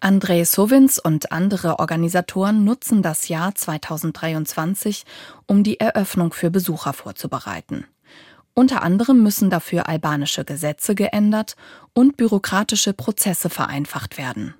André 0.01 0.45
Sovins 0.45 0.99
und 0.99 1.31
andere 1.31 1.79
Organisatoren 1.79 2.63
nutzen 2.63 3.01
das 3.01 3.27
Jahr 3.27 3.55
2023, 3.55 5.03
um 5.47 5.63
die 5.63 5.79
Eröffnung 5.79 6.33
für 6.33 6.51
Besucher 6.51 6.93
vorzubereiten. 6.93 7.85
Unter 8.53 8.83
anderem 8.83 9.23
müssen 9.23 9.49
dafür 9.49 9.87
albanische 9.87 10.43
Gesetze 10.43 10.93
geändert 10.93 11.55
und 11.93 12.17
bürokratische 12.17 12.93
Prozesse 12.93 13.49
vereinfacht 13.49 14.17
werden. 14.17 14.53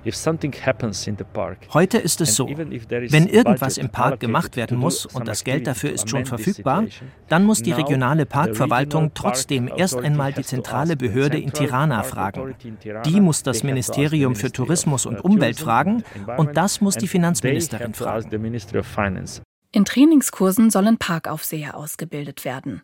Heute 1.74 1.98
ist 1.98 2.22
es 2.22 2.36
so, 2.36 2.48
wenn 2.48 3.28
irgendwas 3.28 3.78
im 3.78 3.90
Park 3.90 4.20
gemacht 4.22 4.56
werden 4.56 4.78
muss 4.78 5.06
und 5.06 5.28
das 5.28 5.44
Geld 5.44 5.68
dafür 5.68 5.92
ist 5.92 6.10
schon 6.10 6.26
verfügbar, 6.26 6.86
dann 7.28 7.44
muss 7.44 7.62
die 7.62 7.74
regionale 7.74 8.26
Parkverwaltung 8.26 9.12
trotzdem 9.14 9.70
erst 9.76 9.98
einmal 9.98 10.32
die 10.32 10.44
zentrale 10.44 10.96
Behörde 10.96 11.38
in 11.38 11.52
Tirana 11.52 12.04
fragen. 12.04 12.56
Die 13.06 13.20
muss 13.20 13.44
das 13.44 13.64
Ministerium 13.64 14.36
für 14.36 14.52
Tourismus 14.52 15.06
und 15.06 15.20
Umwelt 15.20 15.60
fragen 15.60 16.04
und 16.38 16.56
das 16.56 16.80
muss 16.80 16.96
die 16.96 17.08
Finanzministerin 17.08 17.94
fragen. 17.94 18.30
In 19.74 19.86
Trainingskursen 19.86 20.70
sollen 20.70 20.98
Parkaufseher 20.98 21.76
ausgebildet 21.76 22.44
werden. 22.44 22.82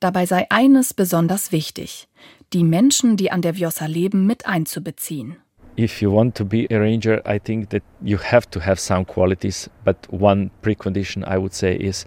Dabei 0.00 0.26
sei 0.26 0.46
eines 0.50 0.94
besonders 0.94 1.50
wichtig. 1.52 2.08
die 2.52 2.64
Menschen, 2.64 3.16
die 3.16 3.30
an 3.30 3.42
der 3.42 3.54
Vjosa 3.54 3.86
leben, 3.86 4.26
mit 4.26 4.46
einzubeziehen. 4.46 5.36
If 5.76 6.02
you 6.02 6.12
want 6.12 6.36
to 6.36 6.44
be 6.44 6.66
a 6.70 6.78
ranger, 6.78 7.22
I 7.24 7.38
think 7.38 7.70
that 7.70 7.82
you 8.02 8.18
have 8.18 8.48
to 8.50 8.60
have 8.60 8.80
some 8.80 9.04
qualities, 9.04 9.70
but 9.84 9.96
one 10.10 10.50
precondition 10.62 11.22
I 11.22 11.38
would 11.38 11.54
say 11.54 11.76
is 11.76 12.04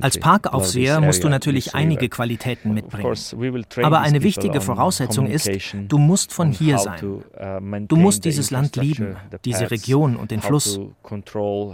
als 0.00 0.18
Parkaufseher 0.18 1.00
musst 1.00 1.24
du 1.24 1.28
natürlich 1.28 1.74
einige 1.74 2.08
Qualitäten 2.08 2.72
mitbringen. 2.72 3.14
Aber 3.82 4.00
eine 4.00 4.22
wichtige 4.22 4.60
Voraussetzung 4.60 5.26
ist, 5.26 5.50
du 5.74 5.98
musst 5.98 6.32
von 6.32 6.50
hier 6.52 6.78
sein. 6.78 6.98
Uh, 7.04 7.86
du 7.86 7.96
musst 7.96 8.24
dieses 8.24 8.50
Land 8.50 8.76
lieben, 8.76 9.16
diese 9.44 9.70
Region 9.70 10.16
und 10.16 10.30
den 10.30 10.40
Fluss. 10.40 10.80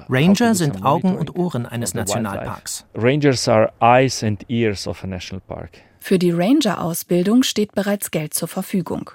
Ranger 0.08 0.54
sind 0.54 0.84
Augen 0.84 1.16
und 1.16 1.36
Ohren 1.36 1.66
eines 1.66 1.94
Nationalparks. 1.94 2.86
Rangers 2.94 3.48
are 3.48 3.72
eyes 3.80 4.22
and 4.22 4.48
ears 4.50 4.86
of 4.86 5.04
a 5.04 5.06
national 5.06 5.40
park. 5.40 5.70
Für 6.00 6.18
die 6.18 6.32
Ranger-Ausbildung 6.32 7.44
steht 7.44 7.72
bereits 7.72 8.10
Geld 8.10 8.34
zur 8.34 8.46
Verfügung. 8.46 9.10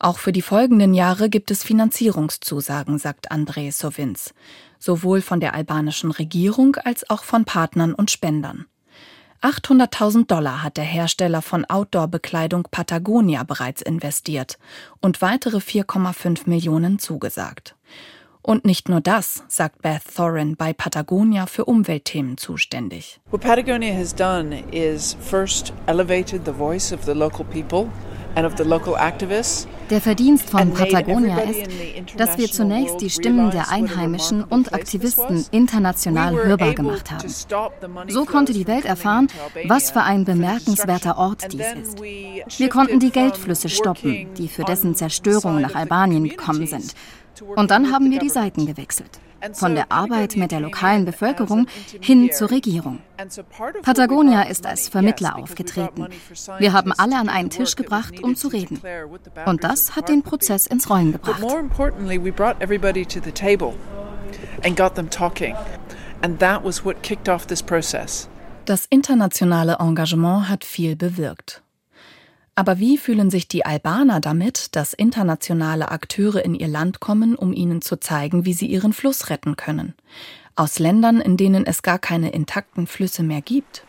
Auch 0.00 0.18
für 0.18 0.32
die 0.32 0.42
folgenden 0.42 0.94
Jahre 0.94 1.28
gibt 1.30 1.52
es 1.52 1.62
Finanzierungszusagen, 1.62 2.98
sagt 2.98 3.30
André 3.30 3.70
Sovins 3.70 4.34
sowohl 4.80 5.20
von 5.20 5.38
der 5.38 5.54
albanischen 5.54 6.10
Regierung 6.10 6.76
als 6.76 7.08
auch 7.08 7.22
von 7.22 7.44
Partnern 7.44 7.94
und 7.94 8.10
Spendern. 8.10 8.66
800.000 9.42 10.26
Dollar 10.26 10.62
hat 10.62 10.76
der 10.76 10.84
Hersteller 10.84 11.40
von 11.40 11.64
Outdoor-Bekleidung 11.64 12.68
Patagonia 12.70 13.42
bereits 13.44 13.80
investiert 13.80 14.58
und 15.00 15.22
weitere 15.22 15.58
4,5 15.58 16.42
Millionen 16.46 16.98
zugesagt. 16.98 17.74
Und 18.42 18.64
nicht 18.64 18.88
nur 18.88 19.00
das, 19.00 19.44
sagt 19.48 19.82
Beth 19.82 20.02
Thorin 20.14 20.56
bei 20.56 20.72
Patagonia 20.72 21.46
für 21.46 21.66
Umweltthemen 21.66 22.38
zuständig. 22.38 23.20
What 23.30 23.42
Patagonia 23.42 23.94
has 23.94 24.14
done 24.14 24.62
is 24.72 25.16
first 25.20 25.72
elevated 25.86 26.44
the 26.46 26.52
voice 26.52 26.92
of 26.92 27.04
the 27.04 27.12
local 27.12 27.44
people 27.44 27.90
der 28.36 30.00
Verdienst 30.00 30.50
von 30.50 30.72
Patagonia 30.72 31.38
ist, 31.40 31.70
dass 32.16 32.38
wir 32.38 32.50
zunächst 32.50 33.00
die 33.00 33.10
Stimmen 33.10 33.50
der 33.50 33.70
Einheimischen 33.70 34.44
und 34.44 34.72
Aktivisten 34.72 35.44
international 35.50 36.34
hörbar 36.44 36.74
gemacht 36.74 37.10
haben. 37.10 37.28
So 38.08 38.24
konnte 38.24 38.52
die 38.52 38.66
Welt 38.66 38.84
erfahren, 38.84 39.28
was 39.66 39.90
für 39.90 40.02
ein 40.02 40.24
bemerkenswerter 40.24 41.18
Ort 41.18 41.52
dies 41.52 41.66
ist. 41.82 42.00
Wir 42.58 42.68
konnten 42.68 43.00
die 43.00 43.10
Geldflüsse 43.10 43.68
stoppen, 43.68 44.28
die 44.38 44.48
für 44.48 44.64
dessen 44.64 44.94
Zerstörung 44.94 45.60
nach 45.60 45.74
Albanien 45.74 46.28
gekommen 46.28 46.66
sind. 46.66 46.94
Und 47.56 47.70
dann 47.70 47.92
haben 47.92 48.10
wir 48.10 48.18
die 48.18 48.28
Seiten 48.28 48.66
gewechselt 48.66 49.20
von 49.52 49.74
der 49.74 49.90
Arbeit 49.90 50.36
mit 50.36 50.50
der 50.50 50.60
lokalen 50.60 51.04
Bevölkerung 51.04 51.66
hin 52.00 52.30
zur 52.32 52.50
Regierung. 52.50 52.98
Patagonia 53.82 54.42
ist 54.42 54.66
als 54.66 54.88
Vermittler 54.88 55.36
aufgetreten. 55.36 56.08
Wir 56.58 56.72
haben 56.72 56.92
alle 56.92 57.16
an 57.16 57.28
einen 57.28 57.50
Tisch 57.50 57.76
gebracht, 57.76 58.22
um 58.22 58.36
zu 58.36 58.48
reden. 58.48 58.80
Und 59.46 59.64
das 59.64 59.96
hat 59.96 60.08
den 60.08 60.22
Prozess 60.22 60.66
ins 60.66 60.88
Rollen 60.88 61.12
gebracht. 61.12 61.42
Das 68.66 68.86
internationale 68.90 69.76
Engagement 69.80 70.48
hat 70.48 70.64
viel 70.64 70.96
bewirkt. 70.96 71.62
Aber 72.60 72.78
wie 72.78 72.98
fühlen 72.98 73.30
sich 73.30 73.48
die 73.48 73.64
Albaner 73.64 74.20
damit, 74.20 74.76
dass 74.76 74.92
internationale 74.92 75.90
Akteure 75.90 76.44
in 76.44 76.54
ihr 76.54 76.68
Land 76.68 77.00
kommen, 77.00 77.34
um 77.34 77.54
ihnen 77.54 77.80
zu 77.80 77.98
zeigen, 77.98 78.44
wie 78.44 78.52
sie 78.52 78.66
ihren 78.66 78.92
Fluss 78.92 79.30
retten 79.30 79.56
können? 79.56 79.94
Aus 80.56 80.78
Ländern, 80.78 81.22
in 81.22 81.38
denen 81.38 81.64
es 81.64 81.80
gar 81.80 81.98
keine 81.98 82.32
intakten 82.32 82.86
Flüsse 82.86 83.22
mehr 83.22 83.40
gibt? 83.40 83.82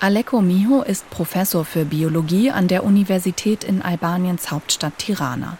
Aleko 0.00 0.42
Miho 0.42 0.82
ist 0.82 1.08
Professor 1.08 1.64
für 1.64 1.86
Biologie 1.86 2.50
an 2.50 2.68
der 2.68 2.84
Universität 2.84 3.64
in 3.64 3.80
Albaniens 3.80 4.50
Hauptstadt 4.50 4.98
Tirana. 4.98 5.56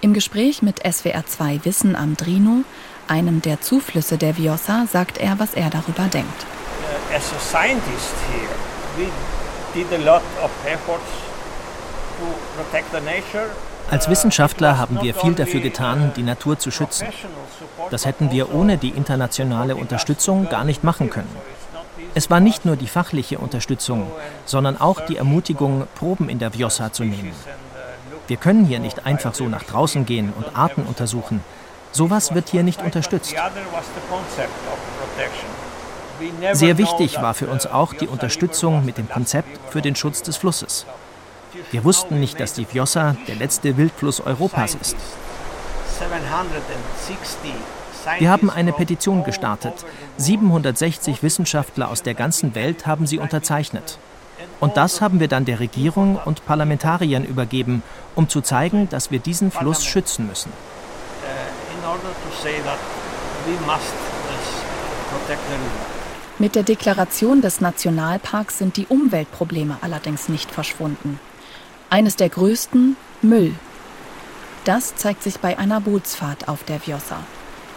Im 0.00 0.14
Gespräch 0.14 0.62
mit 0.62 0.84
SWR2 0.84 1.64
Wissen 1.64 1.94
am 1.94 2.16
Drino, 2.16 2.64
einem 3.06 3.40
der 3.40 3.60
Zuflüsse 3.60 4.18
der 4.18 4.36
Vjosa, 4.36 4.88
sagt 4.90 5.16
er, 5.16 5.38
was 5.38 5.54
er 5.54 5.70
darüber 5.70 6.08
denkt. 6.08 6.44
As 7.14 7.32
a 7.32 7.38
scientist 7.38 8.16
here, 8.32 8.50
we 8.98 9.06
did 9.72 9.86
a 9.92 10.04
lot 10.04 10.22
of 10.42 10.50
efforts 10.66 11.31
als 13.90 14.08
Wissenschaftler 14.08 14.78
haben 14.78 15.02
wir 15.02 15.14
viel 15.14 15.34
dafür 15.34 15.60
getan, 15.60 16.12
die 16.16 16.22
Natur 16.22 16.58
zu 16.58 16.70
schützen. 16.70 17.08
Das 17.90 18.06
hätten 18.06 18.30
wir 18.30 18.54
ohne 18.54 18.78
die 18.78 18.88
internationale 18.88 19.76
Unterstützung 19.76 20.48
gar 20.48 20.64
nicht 20.64 20.82
machen 20.82 21.10
können. 21.10 21.34
Es 22.14 22.30
war 22.30 22.40
nicht 22.40 22.64
nur 22.64 22.76
die 22.76 22.86
fachliche 22.86 23.38
Unterstützung, 23.38 24.10
sondern 24.46 24.80
auch 24.80 25.00
die 25.00 25.16
Ermutigung, 25.16 25.86
Proben 25.94 26.28
in 26.28 26.38
der 26.38 26.54
Vjosa 26.54 26.92
zu 26.92 27.04
nehmen. 27.04 27.32
Wir 28.28 28.36
können 28.38 28.64
hier 28.64 28.78
nicht 28.78 29.04
einfach 29.04 29.34
so 29.34 29.44
nach 29.44 29.62
draußen 29.62 30.06
gehen 30.06 30.32
und 30.34 30.56
Arten 30.56 30.84
untersuchen. 30.84 31.42
Sowas 31.90 32.34
wird 32.34 32.48
hier 32.48 32.62
nicht 32.62 32.82
unterstützt. 32.82 33.34
Sehr 36.52 36.78
wichtig 36.78 37.20
war 37.20 37.34
für 37.34 37.48
uns 37.48 37.66
auch 37.66 37.92
die 37.92 38.08
Unterstützung 38.08 38.84
mit 38.86 38.96
dem 38.96 39.08
Konzept 39.08 39.58
für 39.70 39.82
den 39.82 39.96
Schutz 39.96 40.22
des 40.22 40.36
Flusses. 40.36 40.86
Wir 41.70 41.84
wussten 41.84 42.20
nicht, 42.20 42.40
dass 42.40 42.54
die 42.54 42.64
Vjosa 42.64 43.16
der 43.28 43.36
letzte 43.36 43.76
Wildfluss 43.76 44.20
Europas 44.20 44.74
ist. 44.74 44.96
Wir 48.18 48.30
haben 48.30 48.50
eine 48.50 48.72
Petition 48.72 49.24
gestartet. 49.24 49.74
760 50.16 51.22
Wissenschaftler 51.22 51.90
aus 51.90 52.02
der 52.02 52.14
ganzen 52.14 52.54
Welt 52.54 52.86
haben 52.86 53.06
sie 53.06 53.18
unterzeichnet. 53.18 53.98
Und 54.60 54.76
das 54.76 55.00
haben 55.00 55.20
wir 55.20 55.28
dann 55.28 55.44
der 55.44 55.60
Regierung 55.60 56.16
und 56.24 56.44
Parlamentariern 56.46 57.24
übergeben, 57.24 57.82
um 58.14 58.28
zu 58.28 58.40
zeigen, 58.40 58.88
dass 58.88 59.10
wir 59.10 59.18
diesen 59.18 59.50
Fluss 59.50 59.84
schützen 59.84 60.26
müssen. 60.26 60.52
Mit 66.38 66.54
der 66.54 66.62
Deklaration 66.62 67.40
des 67.40 67.60
Nationalparks 67.60 68.58
sind 68.58 68.76
die 68.76 68.86
Umweltprobleme 68.86 69.78
allerdings 69.80 70.28
nicht 70.28 70.50
verschwunden. 70.50 71.20
Eines 71.92 72.16
der 72.16 72.30
größten 72.30 72.96
Müll. 73.20 73.54
Das 74.64 74.96
zeigt 74.96 75.22
sich 75.22 75.40
bei 75.40 75.58
einer 75.58 75.78
Bootsfahrt 75.78 76.48
auf 76.48 76.64
der 76.64 76.80
Vjosa. 76.80 77.18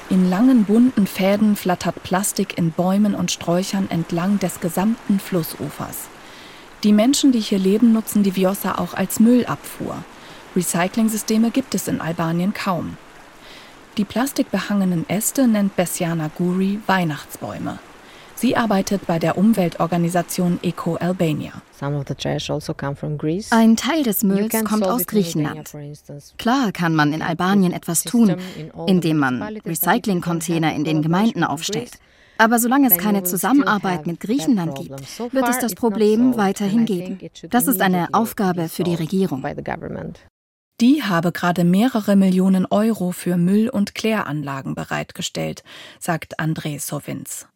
In 0.10 0.30
langen 0.30 0.64
bunten 0.64 1.06
Fäden 1.06 1.58
flattert 1.58 2.02
Plastik 2.02 2.58
in 2.58 2.72
Bäumen 2.72 3.14
und 3.14 3.30
Sträuchern 3.30 3.90
entlang 3.92 4.40
des 4.40 4.62
gesamten 4.62 5.20
Flussufers. 5.20 6.08
Die 6.84 6.94
Menschen, 6.94 7.34
die 7.34 7.42
hier 7.42 7.60
leben, 7.60 7.92
nutzen 7.92 8.24
die 8.24 8.38
Vjosa 8.38 8.76
auch 8.76 8.94
als 8.94 9.20
Müllabfuhr. 9.20 9.98
Recyclingsysteme 10.56 11.52
gibt 11.52 11.76
es 11.76 11.90
in 11.90 12.00
Albanien 12.00 12.54
kaum. 12.54 12.96
Die 13.98 14.06
plastikbehangenen 14.06 15.10
Äste 15.10 15.46
nennt 15.46 15.76
Bessiana 15.76 16.32
Guri 16.38 16.80
Weihnachtsbäume. 16.88 17.80
Sie 18.36 18.58
arbeitet 18.58 19.08
bei 19.08 19.18
der 19.18 19.38
Umweltorganisation 19.38 20.60
Eco 20.62 20.96
Albania. 20.96 21.54
Also 21.80 22.04
Ein 23.52 23.76
Teil 23.78 24.04
des 24.04 24.24
Mülls 24.24 24.64
kommt 24.66 24.86
aus 24.86 25.08
Griechenland. 25.08 25.74
Klar 26.38 26.72
kann 26.74 26.96
man 26.96 27.14
in 27.14 27.22
Albanien 27.22 27.72
etwas 27.72 28.04
tun, 28.04 28.36
indem 28.88 29.18
man 29.18 29.42
Recyclingcontainer 29.42 30.76
in 30.76 30.84
den 30.84 31.02
Gemeinden 31.02 31.44
aufstellt. 31.46 31.92
Aber 32.38 32.60
solange 32.60 32.90
es 32.92 32.98
keine 32.98 33.24
Zusammenarbeit 33.24 34.06
mit 34.06 34.20
Griechenland 34.20 34.76
gibt, 34.76 35.34
wird 35.34 35.50
es 35.50 35.60
das 35.60 35.74
Problem 35.74 36.36
weiterhin 36.36 36.86
geben. 36.86 37.18
Das 37.50 37.68
ist 37.68 37.82
eine 37.82 38.10
Aufgabe 38.14 38.68
für 38.68 38.84
die 38.84 38.96
Regierung. 38.96 39.44
Die 40.82 41.04
habe 41.04 41.32
gerade 41.32 41.64
mehrere 41.64 42.18
Millionen 42.18 42.66
Euro 42.66 43.12
für 43.12 43.38
Müll- 43.38 43.70
und 43.70 43.96
Kläranlagen 43.96 44.76
bereitgestellt, 44.76 45.64
sagt 46.00 46.38
André 46.38 46.82
Sovins. 46.82 47.48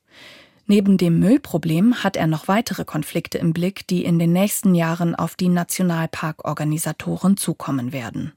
Neben 0.72 0.98
dem 0.98 1.18
Müllproblem 1.18 2.04
hat 2.04 2.16
er 2.16 2.28
noch 2.28 2.48
weitere 2.48 2.86
Konflikte 2.86 3.40
im 3.40 3.54
Blick, 3.54 3.88
die 3.88 4.06
in 4.06 4.20
den 4.20 4.32
nächsten 4.32 4.76
Jahren 4.76 5.16
auf 5.16 5.36
die 5.36 5.50
Nationalparkorganisatoren 5.50 7.38
zukommen 7.38 7.92
werden. 7.92 8.34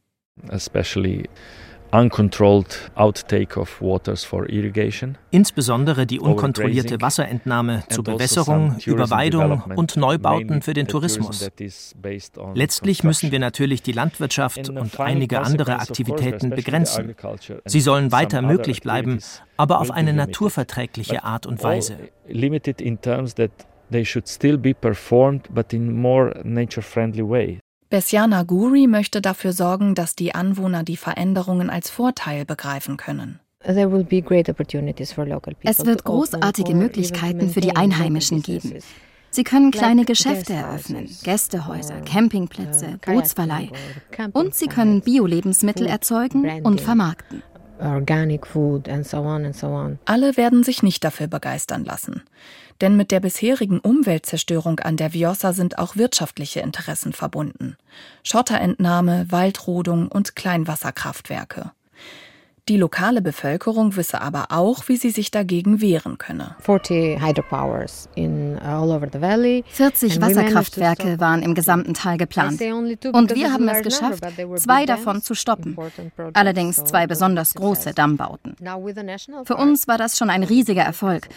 Especially 0.48 1.28
uncontrolled 1.92 2.90
outtake 2.94 3.56
of 3.56 3.80
waters 3.80 4.24
for 4.24 4.48
irrigation. 4.48 5.16
Insbesondere 5.30 6.06
die 6.06 6.18
unkontrollierte 6.18 7.00
Wasserentnahme 7.00 7.84
zur 7.88 8.00
also 8.06 8.12
Bewässerung, 8.12 8.76
Überweidung 8.84 9.62
und 9.76 9.96
Neubauten 9.96 10.62
für 10.62 10.72
den 10.72 10.88
Tourismus. 10.88 11.50
Letztlich 12.54 13.04
müssen 13.04 13.30
wir 13.30 13.38
natürlich 13.38 13.82
die 13.82 13.92
Landwirtschaft 13.92 14.68
und 14.68 14.98
einige 14.98 15.40
andere 15.40 15.78
Aktivitäten 15.78 16.50
begrenzen. 16.50 17.14
Sie 17.66 17.80
sollen 17.80 18.10
weiter 18.10 18.42
möglich 18.42 18.80
bleiben, 18.80 19.18
aber 19.56 19.80
auf 19.80 19.90
eine 19.90 20.12
naturverträgliche 20.12 21.24
Art 21.24 21.46
und 21.46 21.62
Weise. 21.62 21.96
Limited 22.26 22.80
in 22.80 23.00
terms 23.00 23.34
that 23.34 23.50
they 23.90 24.04
should 24.04 24.28
still 24.28 24.56
be 24.56 24.74
performed, 24.74 25.48
but 25.54 25.72
in 25.72 25.92
more 25.92 26.40
nature-friendly 26.44 27.22
way. 27.22 27.60
Bessiana 27.92 28.42
Guri 28.42 28.86
möchte 28.86 29.20
dafür 29.20 29.52
sorgen, 29.52 29.94
dass 29.94 30.16
die 30.16 30.34
Anwohner 30.34 30.82
die 30.82 30.96
Veränderungen 30.96 31.68
als 31.68 31.90
Vorteil 31.90 32.46
begreifen 32.46 32.96
können. 32.96 33.38
Es 33.62 33.76
wird 33.76 33.90
großartige 36.04 36.74
Möglichkeiten 36.74 37.50
für 37.50 37.60
die 37.60 37.76
Einheimischen 37.76 38.40
geben. 38.40 38.78
Sie 39.30 39.44
können 39.44 39.70
kleine 39.72 40.06
Geschäfte 40.06 40.54
eröffnen, 40.54 41.06
Gästehäuser, 41.22 42.00
Campingplätze, 42.00 42.98
Bootsverleih. 43.04 43.68
Und 44.32 44.54
sie 44.54 44.68
können 44.68 45.02
Bio-Lebensmittel 45.02 45.86
erzeugen 45.86 46.62
und 46.62 46.80
vermarkten. 46.80 47.42
Alle 50.04 50.36
werden 50.36 50.62
sich 50.62 50.82
nicht 50.82 51.04
dafür 51.04 51.26
begeistern 51.26 51.84
lassen. 51.84 52.22
Denn 52.80 52.96
mit 52.96 53.10
der 53.10 53.20
bisherigen 53.20 53.80
Umweltzerstörung 53.80 54.80
an 54.80 54.96
der 54.96 55.12
Vjosa 55.12 55.52
sind 55.52 55.78
auch 55.78 55.96
wirtschaftliche 55.96 56.60
Interessen 56.60 57.12
verbunden. 57.12 57.76
Schotterentnahme, 58.24 59.26
Waldrodung 59.30 60.08
und 60.08 60.36
Kleinwasserkraftwerke. 60.36 61.72
Die 62.68 62.76
lokale 62.76 63.22
Bevölkerung 63.22 63.96
wisse 63.96 64.20
aber 64.20 64.46
auch, 64.50 64.86
wie 64.86 64.96
sie 64.96 65.10
sich 65.10 65.32
dagegen 65.32 65.80
wehren 65.80 66.18
könne. 66.18 66.54
40 66.60 67.20
Wasserkraftwerke 70.20 71.18
waren 71.18 71.42
im 71.42 71.54
gesamten 71.54 71.94
Tal 71.94 72.18
geplant. 72.18 72.60
Und 72.60 73.34
wir 73.34 73.52
haben 73.52 73.68
es 73.68 73.82
geschafft, 73.82 74.24
zwei 74.56 74.86
davon 74.86 75.22
zu 75.22 75.34
stoppen. 75.34 75.76
Allerdings 76.34 76.84
zwei 76.84 77.08
besonders 77.08 77.54
große 77.54 77.94
Dammbauten. 77.94 78.54
Für 79.44 79.56
uns 79.56 79.88
war 79.88 79.98
das 79.98 80.16
schon 80.16 80.30
ein 80.30 80.44
riesiger 80.44 80.82
Erfolg. 80.82 81.28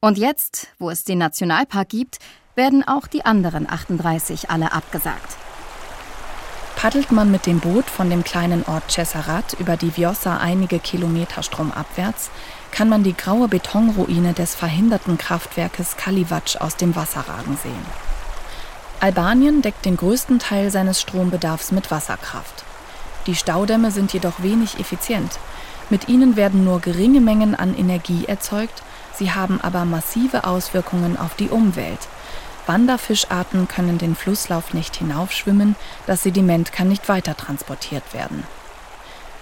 Und 0.00 0.18
jetzt, 0.18 0.68
wo 0.78 0.90
es 0.90 1.04
den 1.04 1.16
Nationalpark 1.16 1.88
gibt, 1.88 2.18
werden 2.56 2.86
auch 2.86 3.06
die 3.06 3.24
anderen 3.24 3.70
38 3.70 4.50
alle 4.50 4.72
abgesagt. 4.72 5.38
Paddelt 6.84 7.12
man 7.12 7.30
mit 7.30 7.46
dem 7.46 7.60
Boot 7.60 7.86
von 7.86 8.10
dem 8.10 8.24
kleinen 8.24 8.62
Ort 8.66 8.90
Cesarat 8.90 9.54
über 9.58 9.78
die 9.78 9.92
Vjosa 9.92 10.36
einige 10.36 10.78
Kilometer 10.78 11.42
stromabwärts, 11.42 12.28
kann 12.72 12.90
man 12.90 13.02
die 13.02 13.16
graue 13.16 13.48
Betonruine 13.48 14.34
des 14.34 14.54
verhinderten 14.54 15.16
Kraftwerkes 15.16 15.96
Kalivac 15.96 16.56
aus 16.60 16.76
dem 16.76 16.94
Wasser 16.94 17.20
ragen 17.26 17.56
sehen. 17.62 17.86
Albanien 19.00 19.62
deckt 19.62 19.86
den 19.86 19.96
größten 19.96 20.38
Teil 20.40 20.70
seines 20.70 21.00
Strombedarfs 21.00 21.72
mit 21.72 21.90
Wasserkraft. 21.90 22.64
Die 23.26 23.34
Staudämme 23.34 23.90
sind 23.90 24.12
jedoch 24.12 24.42
wenig 24.42 24.78
effizient. 24.78 25.38
Mit 25.88 26.10
ihnen 26.10 26.36
werden 26.36 26.64
nur 26.64 26.80
geringe 26.80 27.22
Mengen 27.22 27.54
an 27.54 27.74
Energie 27.74 28.26
erzeugt, 28.26 28.82
sie 29.14 29.32
haben 29.32 29.58
aber 29.62 29.86
massive 29.86 30.44
Auswirkungen 30.44 31.16
auf 31.16 31.34
die 31.34 31.48
Umwelt, 31.48 32.00
Wanderfischarten 32.66 33.68
können 33.68 33.98
den 33.98 34.14
Flusslauf 34.14 34.74
nicht 34.74 34.96
hinaufschwimmen, 34.96 35.76
das 36.06 36.22
Sediment 36.22 36.72
kann 36.72 36.88
nicht 36.88 37.08
weiter 37.08 37.36
transportiert 37.36 38.14
werden. 38.14 38.44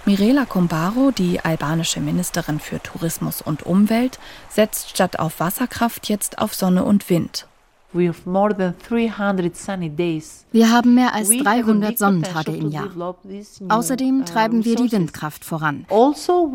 Mirela 0.05 0.47
Kombaro, 0.47 1.13
die 1.13 1.45
albanische 1.45 2.01
Ministerin 2.01 2.59
für 2.59 2.83
Tourismus 2.83 3.41
und 3.41 3.63
Umwelt, 3.63 4.19
setzt 4.49 4.91
statt 4.91 5.21
auf 5.21 5.39
Wasserkraft 5.39 6.09
jetzt 6.09 6.39
auf 6.39 6.55
Sonne 6.55 6.85
und 6.85 7.09
Wind. 7.09 7.47
Wir 7.93 8.13
haben 10.73 10.95
mehr 10.95 11.15
als 11.15 11.29
300 11.29 11.99
Sonnentage 11.99 12.57
im 12.57 12.71
Jahr. 12.71 13.15
Außerdem 13.69 14.25
treiben 14.25 14.65
wir 14.65 14.77
die 14.77 14.91
Windkraft 14.91 15.45
voran. 15.45 15.85
Also, 15.89 16.53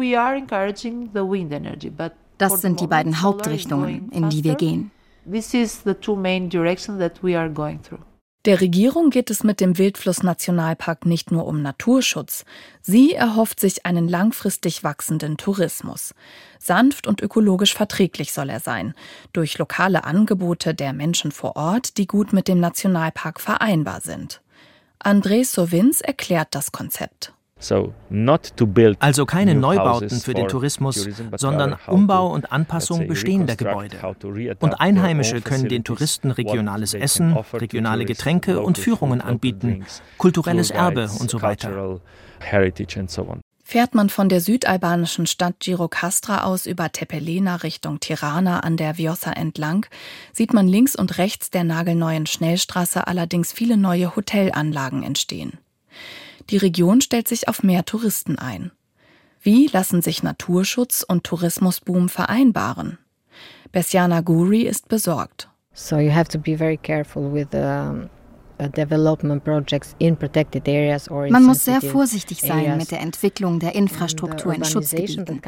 das 2.38 2.62
sind 2.62 2.82
die 2.82 2.88
beiden 2.88 3.22
Hauptrichtungen, 3.22 4.12
in 4.12 4.30
die 4.30 4.44
wir 4.44 4.56
gehen. 4.56 4.92
This 5.30 5.54
is 5.54 5.82
the 5.84 5.94
two 5.94 6.16
main 6.16 6.50
directions 6.50 7.00
that 7.00 7.22
we 7.22 7.38
are 7.38 7.50
going 7.50 7.82
through. 7.82 8.00
Der 8.46 8.62
Regierung 8.62 9.10
geht 9.10 9.30
es 9.30 9.44
mit 9.44 9.60
dem 9.60 9.78
Wildfluss-Nationalpark 9.78 11.06
nicht 11.06 11.32
nur 11.32 11.46
um 11.46 11.62
Naturschutz. 11.62 12.46
Sie 12.82 13.14
erhofft 13.14 13.60
sich 13.60 13.86
einen 13.86 14.08
langfristig 14.08 14.86
wachsenden 14.86 15.36
Tourismus. 15.36 16.16
Sanft 16.60 17.08
und 17.08 17.22
ökologisch 17.22 17.74
verträglich 17.74 18.32
soll 18.32 18.50
er 18.50 18.62
sein, 18.62 18.94
durch 19.34 19.58
lokale 19.58 20.06
Angebote 20.06 20.74
der 20.74 20.94
Menschen 20.94 21.34
vor 21.34 21.58
Ort, 21.58 21.98
die 21.98 22.08
gut 22.08 22.32
mit 22.32 22.48
dem 22.48 22.62
Nationalpark 22.62 23.42
vereinbar 23.42 24.00
sind. 24.00 24.42
André 25.04 25.44
Sovins 25.44 26.00
erklärt 26.00 26.56
das 26.56 26.72
Konzept. 26.72 27.34
Also 27.60 29.26
keine 29.26 29.56
Neubauten 29.56 30.20
für 30.22 30.34
den 30.34 30.48
Tourismus, 30.48 31.08
sondern 31.36 31.76
Umbau 31.88 32.32
und 32.32 32.52
Anpassung 32.52 33.08
bestehender 33.08 33.56
Gebäude. 33.56 33.98
Und 34.60 34.76
Einheimische 34.76 35.42
können 35.42 35.68
den 35.68 35.84
Touristen 35.84 36.32
regionales 36.32 36.94
Essen, 36.94 37.34
regionale 37.54 38.06
Getränke 38.06 38.62
und 38.62 38.78
Führungen 38.78 39.22
anbieten, 39.22 39.86
kulturelles 40.18 40.72
Erbe 40.72 41.10
und 41.20 41.30
so 41.30 41.42
weiter. 41.42 42.00
Fährt 43.70 43.96
man 43.96 44.10
von 44.10 44.30
der 44.30 44.40
südalbanischen 44.40 45.28
Stadt 45.28 45.60
Girocastra 45.60 46.46
aus 46.46 46.66
über 46.66 46.90
Tepelena 46.90 47.58
Richtung 47.58 48.00
Tirana 48.00 48.62
an 48.62 48.78
der 48.78 48.98
Vjosa 48.98 49.34
entlang, 49.34 49.86
sieht 50.32 50.54
man 50.54 50.70
links 50.70 50.96
und 50.96 51.18
rechts 51.18 51.50
der 51.50 51.66
nagelneuen 51.66 52.28
Schnellstraße 52.28 53.08
allerdings 53.08 53.52
viele 53.52 53.76
neue 53.76 54.16
Hotelanlagen 54.16 55.04
entstehen. 55.04 55.58
Die 56.50 56.58
Region 56.58 57.02
stellt 57.02 57.28
sich 57.28 57.48
auf 57.48 57.64
mehr 57.64 57.86
Touristen 57.86 58.38
ein. 58.38 58.72
Wie 59.42 59.68
lassen 59.68 60.02
sich 60.02 60.24
Naturschutz 60.24 61.04
und 61.08 61.24
Tourismusboom 61.24 62.10
vereinbaren? 62.10 62.98
Bessiana 63.72 64.22
Guri 64.22 64.62
ist 64.62 64.88
besorgt. 64.88 65.50
So 65.74 65.98
you 65.98 66.12
have 66.12 66.30
to 66.30 66.40
be 66.40 66.58
very 66.58 66.78
careful 66.78 67.32
with 67.32 67.48
uh, 67.54 68.08
man 71.30 71.44
muss 71.44 71.66
sehr 71.66 71.82
vorsichtig 71.82 72.42
sein 72.42 72.78
mit 72.78 72.90
der 72.90 73.02
Entwicklung 73.02 73.60
der 73.60 73.76
Infrastruktur 73.76 74.54
in 74.54 74.64
Schutzgebieten. 74.64 75.42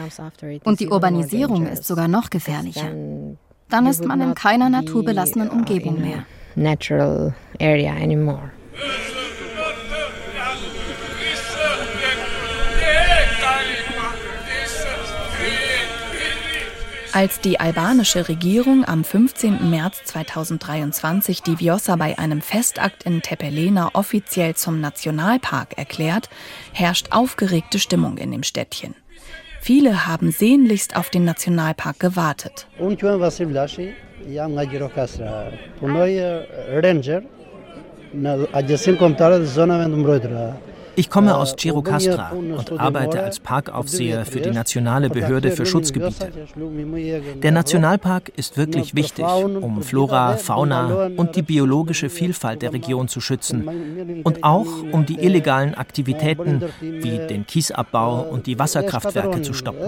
Und 0.63 0.79
die 0.79 0.89
Urbanisierung 0.89 1.65
ist 1.65 1.85
sogar 1.85 2.07
noch 2.07 2.29
gefährlicher. 2.29 2.91
Dann 3.69 3.88
ist 3.88 4.05
man 4.05 4.21
in 4.21 4.35
keiner 4.35 4.69
naturbelassenen 4.69 5.49
Umgebung 5.49 5.99
mehr. 6.01 6.25
Als 17.12 17.39
die 17.39 17.60
albanische 17.60 18.30
Regierung 18.30 18.86
am 18.86 19.04
15. 19.04 19.72
März 19.72 20.04
2023 20.04 21.41
die 21.41 21.58
Vjosa 21.58 21.95
bei 21.95 22.19
einem 22.19 22.39
Festakt 22.39 23.04
in 23.04 23.24
Tepelena 23.24 23.89
offiziell 23.93 24.54
zum 24.54 24.80
Nationalpark 24.80 25.76
erklärt, 25.76 26.30
herrscht 26.72 27.08
aufgeregte 27.10 27.80
Stimmung 27.80 28.19
in 28.19 28.30
dem 28.30 28.43
Städtchen. 28.43 28.93
Viele 29.60 30.06
haben 30.06 30.32
sehnlichst 30.32 30.95
auf 30.95 31.10
den 31.10 31.26
Nationalpark 31.26 32.00
gewartet. 32.00 32.67
Ich 40.99 41.09
komme 41.09 41.38
aus 41.38 41.55
Girocastra 41.55 42.31
und 42.31 42.77
arbeite 42.77 43.23
als 43.23 43.39
Parkaufseher 43.39 44.25
für 44.25 44.41
die 44.41 44.51
nationale 44.51 45.09
Behörde 45.09 45.51
für 45.51 45.65
Schutzgebiete. 45.65 46.29
Der 47.41 47.53
Nationalpark 47.53 48.33
ist 48.35 48.57
wirklich 48.57 48.95
wichtig, 48.95 49.23
um 49.23 49.81
Flora, 49.81 50.35
Fauna 50.35 51.09
und 51.15 51.38
die 51.38 51.41
biologische 51.41 52.09
Vielfalt 52.09 52.62
der 52.62 52.73
Region 52.73 53.07
zu 53.07 53.21
schützen. 53.21 54.21
Und 54.25 54.43
auch 54.43 54.67
um 54.91 55.05
die 55.05 55.19
illegalen 55.19 55.73
Aktivitäten 55.73 56.63
wie 56.81 57.17
den 57.29 57.47
Kiesabbau 57.47 58.23
und 58.23 58.45
die 58.45 58.59
Wasserkraftwerke 58.59 59.41
zu 59.41 59.53
stoppen. 59.53 59.79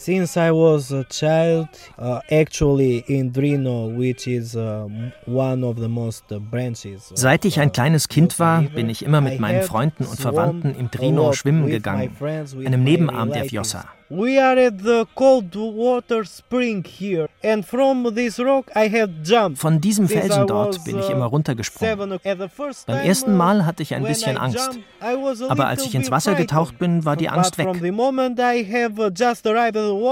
Since 0.00 0.38
I 0.38 0.50
was 0.50 0.92
a 0.92 1.04
child, 1.04 1.68
uh, 1.98 2.20
actually 2.30 3.04
in 3.06 3.32
Drino, 3.32 3.94
which 3.94 4.26
is 4.26 4.56
uh, 4.56 4.88
one 5.26 5.62
of 5.62 5.76
the 5.76 5.88
most 5.88 6.24
branches. 6.50 7.12
Seit 7.14 7.44
ich 7.44 7.60
ein 7.60 7.70
kleines 7.70 8.08
Kind 8.08 8.38
war, 8.38 8.62
bin 8.62 8.88
ich 8.88 9.04
immer 9.04 9.20
mit 9.20 9.38
meinen 9.40 9.60
Freunden 9.60 10.06
und 10.06 10.18
Verwandten 10.18 10.74
im 10.74 10.90
Drino 10.90 11.34
schwimmen 11.34 11.66
gegangen, 11.66 12.16
einem 12.64 12.82
Nebenarm 12.82 13.30
der 13.30 13.44
Vjosa. 13.44 13.84
We 14.12 14.40
are 14.42 14.58
at 14.58 14.82
the 14.82 15.06
cold 15.14 15.54
water 15.54 16.24
spring 16.24 16.82
here 16.84 17.28
and 17.44 17.64
from 17.64 18.12
this 18.12 18.40
rock 18.40 18.68
I 18.74 18.88
have 18.88 19.22
jumped. 19.22 19.60
Von 19.60 19.80
diesem 19.80 20.08
Felsen 20.08 20.48
dort 20.48 20.84
bin 20.84 20.98
ich 20.98 21.08
immer 21.08 21.26
uh, 21.26 21.28
runtergesprungen. 21.28 22.18
Beim 22.18 22.98
ersten 23.06 23.36
Mal 23.36 23.64
hatte 23.64 23.84
ich 23.84 23.94
ein 23.94 24.02
bisschen 24.02 24.36
Angst, 24.36 24.80
aber 25.48 25.68
als 25.68 25.86
ich 25.86 25.94
ins 25.94 26.10
Wasser 26.10 26.34
getaucht 26.34 26.76
bin, 26.80 27.04
war 27.04 27.14
die 27.14 27.28
Angst 27.28 27.56
weg. 27.56 27.68
Uh, 27.68 27.74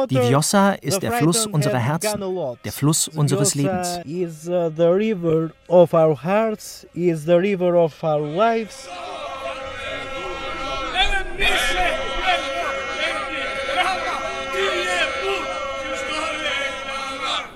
die 0.07 0.21
Vjosa 0.21 0.73
ist 0.75 1.03
der 1.03 1.13
Fluss 1.15 1.47
unserer 1.47 1.79
Herzen, 1.79 2.21
der 2.65 2.73
Fluss 2.73 3.09
unseres 3.09 3.57
Lebens. 3.57 3.99
Is 4.05 4.49
uh, 4.49 4.71
the 4.77 4.85
river 4.85 5.51
of 5.67 5.93
our 5.93 6.15
hearts, 6.23 6.87
is 6.95 7.25
the 7.25 7.35
river 7.35 7.75
of 7.75 8.01
our 8.05 8.21
lives. 8.21 8.89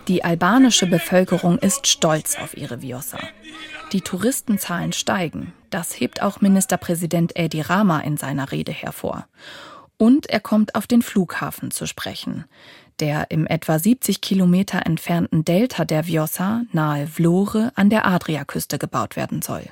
Die 0.09 0.25
albanische 0.25 0.87
Bevölkerung 0.87 1.59
ist 1.59 1.87
stolz 1.87 2.37
auf 2.37 2.57
ihre 2.57 2.83
Vjosa. 2.83 3.19
Die 3.93 4.01
Touristenzahlen 4.01 4.93
steigen. 4.93 5.53
Das 5.71 6.01
hebt 6.01 6.23
auch 6.23 6.41
Ministerpräsident 6.41 7.33
Edi 7.37 7.61
Rama 7.61 8.01
in 8.01 8.17
seiner 8.17 8.51
Rede 8.51 8.73
hervor. 8.73 9.27
Und 9.99 10.29
er 10.29 10.41
kommt 10.41 10.75
auf 10.75 10.89
den 10.89 11.03
Flughafen 11.03 11.71
zu 11.71 11.87
sprechen, 11.87 12.47
der 12.99 13.31
im 13.31 13.47
etwa 13.47 13.79
70 13.79 14.21
Kilometer 14.21 14.85
entfernten 14.87 15.45
Delta 15.45 15.85
der 15.85 16.07
Vjosa 16.09 16.63
nahe 16.73 17.07
Vlore 17.07 17.71
an 17.77 17.89
der 17.89 18.05
Adriaküste 18.05 18.79
gebaut 18.79 19.15
werden 19.15 19.41
soll. 19.41 19.71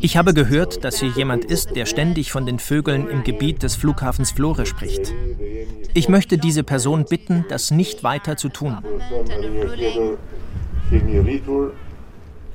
Ich 0.00 0.16
habe 0.16 0.34
gehört, 0.34 0.84
dass 0.84 1.00
hier 1.00 1.08
jemand 1.10 1.44
ist, 1.44 1.76
der 1.76 1.86
ständig 1.86 2.32
von 2.32 2.46
den 2.46 2.58
Vögeln 2.58 3.08
im 3.08 3.24
Gebiet 3.24 3.62
des 3.62 3.76
Flughafens 3.76 4.30
Flore 4.32 4.64
spricht. 4.64 5.12
Ich 5.92 6.08
möchte 6.08 6.38
diese 6.38 6.62
Person 6.62 7.04
bitten, 7.04 7.44
das 7.48 7.70
nicht 7.70 8.02
weiter 8.02 8.36
zu 8.38 8.48
tun. 8.48 8.78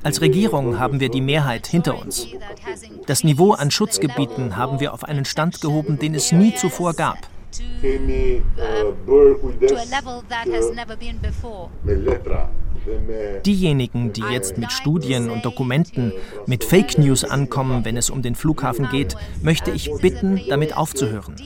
Als 0.02 0.20
Regierung 0.20 0.80
haben 0.80 0.98
wir 0.98 1.10
die 1.10 1.20
Mehrheit 1.20 1.68
hinter 1.68 2.00
uns. 2.00 2.26
Das 3.06 3.22
Niveau 3.22 3.52
an 3.52 3.70
Schutzgebieten 3.70 4.56
haben 4.56 4.80
wir 4.80 4.92
auf 4.92 5.04
einen 5.04 5.24
Stand 5.24 5.60
gehoben, 5.60 5.98
den 5.98 6.16
es 6.16 6.32
nie 6.32 6.54
zuvor 6.54 6.94
gab 6.94 7.31
to, 7.52 7.62
to 9.68 9.74
a 9.76 9.84
level 9.90 10.24
that 10.28 10.48
has 10.48 10.70
never 10.70 10.96
been 10.96 11.18
before. 11.18 11.70
Diejenigen, 13.44 14.12
die 14.12 14.24
jetzt 14.30 14.58
mit 14.58 14.72
Studien 14.72 15.30
und 15.30 15.44
Dokumenten, 15.44 16.12
mit 16.46 16.64
Fake 16.64 16.98
News 16.98 17.24
ankommen, 17.24 17.84
wenn 17.84 17.96
es 17.96 18.10
um 18.10 18.22
den 18.22 18.34
Flughafen 18.34 18.88
geht, 18.88 19.14
möchte 19.40 19.70
ich 19.70 19.90
bitten, 20.00 20.40
damit 20.48 20.76
aufzuhören. 20.76 21.36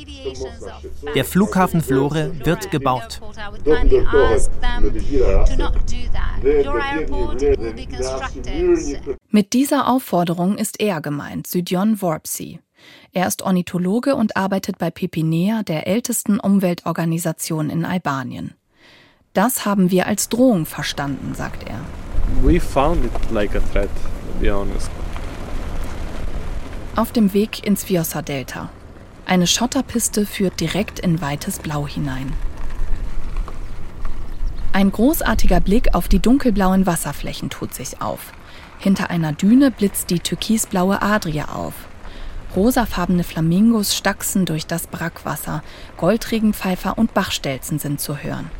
Der 1.14 1.24
Flughafen 1.24 1.82
Flore 1.82 2.32
wird 2.44 2.70
gebaut. 2.70 3.20
Mit 9.30 9.52
dieser 9.52 9.88
Aufforderung 9.88 10.56
ist 10.56 10.80
er 10.80 11.00
gemeint, 11.00 11.46
Sydjon 11.46 12.00
Worpsey. 12.00 12.60
Er 13.12 13.26
ist 13.26 13.42
Ornithologe 13.42 14.14
und 14.14 14.36
arbeitet 14.36 14.78
bei 14.78 14.90
Pepinea, 14.90 15.62
der 15.62 15.86
ältesten 15.86 16.38
Umweltorganisation 16.38 17.70
in 17.70 17.84
Albanien. 17.84 18.54
Das 19.32 19.66
haben 19.66 19.90
wir 19.90 20.06
als 20.06 20.28
Drohung 20.28 20.66
verstanden, 20.66 21.34
sagt 21.34 21.68
er. 21.68 21.80
We 22.42 22.60
found 22.60 23.04
it 23.04 23.12
like 23.30 23.54
a 23.54 23.60
threat, 23.72 23.88
to 23.88 24.40
be 24.40 24.50
honest. 24.50 24.90
Auf 26.96 27.12
dem 27.12 27.34
Weg 27.34 27.66
ins 27.66 27.84
Vjosa-Delta. 27.84 28.70
Eine 29.26 29.46
Schotterpiste 29.46 30.24
führt 30.24 30.60
direkt 30.60 30.98
in 30.98 31.20
weites 31.20 31.58
Blau 31.58 31.86
hinein. 31.86 32.32
Ein 34.72 34.92
großartiger 34.92 35.60
Blick 35.60 35.94
auf 35.94 36.06
die 36.06 36.20
dunkelblauen 36.20 36.86
Wasserflächen 36.86 37.50
tut 37.50 37.74
sich 37.74 38.00
auf. 38.00 38.32
Hinter 38.78 39.10
einer 39.10 39.32
Düne 39.32 39.70
blitzt 39.70 40.10
die 40.10 40.20
türkisblaue 40.20 41.00
Adria 41.02 41.46
auf. 41.46 41.74
Rosafarbene 42.56 43.22
Flamingos 43.22 43.94
stachsen 43.94 44.46
durch 44.46 44.66
das 44.66 44.86
Brackwasser, 44.86 45.62
Goldregenpfeifer 45.98 46.96
und 46.96 47.12
Bachstelzen 47.12 47.78
sind 47.78 48.00
zu 48.00 48.16
hören. 48.16 48.50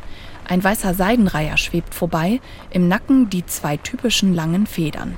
Ein 0.47 0.63
weißer 0.63 0.93
Seidenreiher 0.93 1.57
schwebt 1.57 1.93
vorbei, 1.93 2.39
im 2.69 2.87
Nacken 2.87 3.29
die 3.29 3.45
zwei 3.45 3.75
typischen 3.75 4.33
langen 4.33 4.67
Federn. 4.67 5.15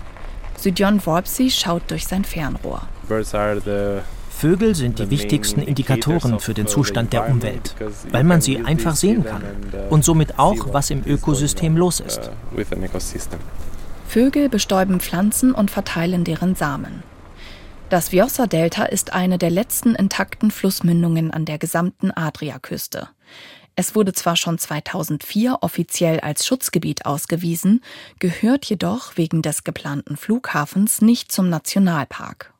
Sydjon 0.57 1.05
Worpsey 1.05 1.51
schaut 1.51 1.83
durch 1.89 2.07
sein 2.07 2.23
Fernrohr. 2.23 2.81
Vögel 4.29 4.73
sind 4.73 4.99
die 4.99 5.09
wichtigsten 5.09 5.61
Indikatoren 5.61 6.39
für 6.39 6.53
den 6.53 6.65
Zustand 6.65 7.11
der 7.11 7.29
Umwelt, 7.29 7.75
weil 8.09 8.23
man 8.23 8.39
sie 8.39 8.63
einfach 8.63 8.95
sehen 8.95 9.25
kann 9.25 9.43
und 9.89 10.05
somit 10.05 10.39
auch, 10.39 10.73
was 10.73 10.89
im 10.89 11.03
Ökosystem 11.05 11.75
los 11.75 11.99
ist. 11.99 12.31
Vögel 14.07 14.49
bestäuben 14.49 15.01
Pflanzen 15.01 15.53
und 15.53 15.69
verteilen 15.69 16.23
deren 16.23 16.55
Samen. 16.55 17.03
Das 17.89 18.09
Vjosa-Delta 18.09 18.85
ist 18.85 19.13
eine 19.13 19.39
der 19.39 19.49
letzten 19.49 19.95
intakten 19.95 20.51
Flussmündungen 20.51 21.31
an 21.31 21.45
der 21.45 21.57
gesamten 21.57 22.11
Adriaküste. 22.11 23.09
Es 23.75 23.95
wurde 23.95 24.13
zwar 24.13 24.35
schon 24.35 24.59
2004 24.59 25.57
offiziell 25.61 26.19
als 26.19 26.45
Schutzgebiet 26.45 27.07
ausgewiesen, 27.07 27.81
gehört 28.19 28.65
jedoch 28.65 29.17
wegen 29.17 29.41
des 29.41 29.63
geplanten 29.63 30.17
Flughafens 30.17 31.01
nicht 31.01 31.31
zum 31.31 31.49
Nationalpark. 31.49 32.53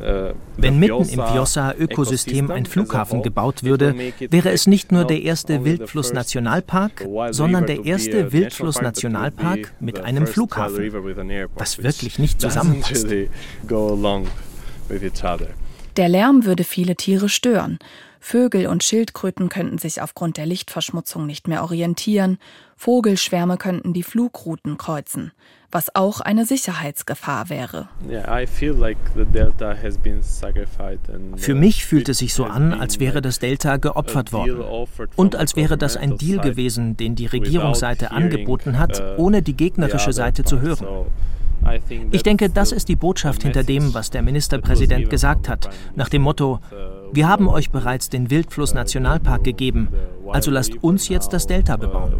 Uh, 0.00 0.32
Wenn 0.56 0.78
mitten 0.78 1.08
im 1.08 1.20
Vjosa-Ökosystem 1.20 2.50
ein 2.50 2.66
Flughafen 2.66 3.22
gebaut 3.22 3.62
würde, 3.64 3.94
wäre 4.18 4.50
es 4.50 4.66
nicht 4.66 4.92
nur 4.92 5.04
der 5.04 5.22
erste 5.22 5.64
Wildfluss-Nationalpark, 5.64 7.06
sondern 7.30 7.66
der 7.66 7.84
erste 7.84 8.32
Wildfluss-Nationalpark 8.32 9.74
mit 9.80 10.00
einem 10.00 10.26
Flughafen, 10.26 10.92
was 11.54 11.82
wirklich 11.82 12.18
nicht 12.18 12.40
zusammenpasst. 12.40 13.08
Der 15.96 16.08
Lärm 16.08 16.44
würde 16.44 16.64
viele 16.64 16.96
Tiere 16.96 17.28
stören. 17.28 17.78
Vögel 18.20 18.66
und 18.66 18.84
Schildkröten 18.84 19.48
könnten 19.48 19.78
sich 19.78 20.02
aufgrund 20.02 20.36
der 20.36 20.46
Lichtverschmutzung 20.46 21.26
nicht 21.26 21.48
mehr 21.48 21.62
orientieren, 21.62 22.38
Vogelschwärme 22.76 23.56
könnten 23.56 23.92
die 23.92 24.02
Flugrouten 24.02 24.76
kreuzen, 24.76 25.32
was 25.70 25.94
auch 25.94 26.20
eine 26.20 26.46
Sicherheitsgefahr 26.46 27.50
wäre. 27.50 27.88
Für 31.36 31.54
mich 31.54 31.84
fühlt 31.84 32.08
es 32.08 32.18
sich 32.18 32.32
so 32.32 32.44
an, 32.44 32.72
als 32.72 33.00
wäre 33.00 33.20
das 33.20 33.38
Delta 33.38 33.76
geopfert 33.76 34.32
worden 34.32 34.64
und 35.16 35.36
als 35.36 35.56
wäre 35.56 35.76
das 35.76 35.96
ein 35.96 36.16
Deal 36.16 36.38
gewesen, 36.38 36.96
den 36.96 37.14
die 37.14 37.26
Regierungsseite 37.26 38.12
angeboten 38.12 38.78
hat, 38.78 39.02
ohne 39.18 39.42
die 39.42 39.54
gegnerische 39.54 40.12
Seite 40.12 40.44
zu 40.44 40.60
hören. 40.60 40.86
Ich 42.12 42.22
denke, 42.22 42.48
das 42.48 42.72
ist 42.72 42.88
die 42.88 42.96
Botschaft 42.96 43.42
hinter 43.42 43.62
dem, 43.62 43.92
was 43.92 44.10
der 44.10 44.22
Ministerpräsident 44.22 45.10
gesagt 45.10 45.48
hat, 45.48 45.68
nach 45.96 46.08
dem 46.08 46.22
Motto, 46.22 46.60
wir 47.12 47.28
haben 47.28 47.48
euch 47.48 47.70
bereits 47.70 48.08
den 48.08 48.30
Wildfluss 48.30 48.74
Nationalpark 48.74 49.44
gegeben, 49.44 49.88
also 50.28 50.50
lasst 50.50 50.82
uns 50.82 51.08
jetzt 51.08 51.32
das 51.32 51.46
Delta 51.46 51.76
bebauen. 51.76 52.14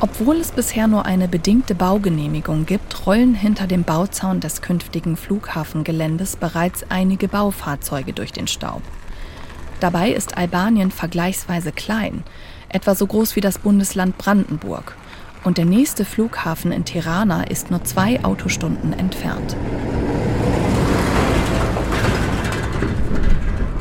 Obwohl 0.00 0.36
es 0.36 0.52
bisher 0.52 0.86
nur 0.86 1.06
eine 1.06 1.26
bedingte 1.26 1.74
Baugenehmigung 1.74 2.66
gibt, 2.66 3.06
rollen 3.06 3.34
hinter 3.34 3.66
dem 3.66 3.82
Bauzaun 3.82 4.40
des 4.40 4.60
künftigen 4.60 5.16
Flughafengeländes 5.16 6.36
bereits 6.36 6.84
einige 6.90 7.28
Baufahrzeuge 7.28 8.12
durch 8.12 8.32
den 8.32 8.46
Staub. 8.46 8.82
Dabei 9.80 10.10
ist 10.10 10.36
Albanien 10.36 10.90
vergleichsweise 10.90 11.72
klein, 11.72 12.24
etwa 12.68 12.94
so 12.94 13.06
groß 13.06 13.36
wie 13.36 13.40
das 13.40 13.58
Bundesland 13.58 14.16
Brandenburg 14.18 14.96
und 15.44 15.58
der 15.58 15.64
nächste 15.64 16.04
Flughafen 16.04 16.72
in 16.72 16.84
Tirana 16.84 17.44
ist 17.44 17.70
nur 17.70 17.84
zwei 17.84 18.22
Autostunden 18.24 18.92
entfernt. 18.92 19.56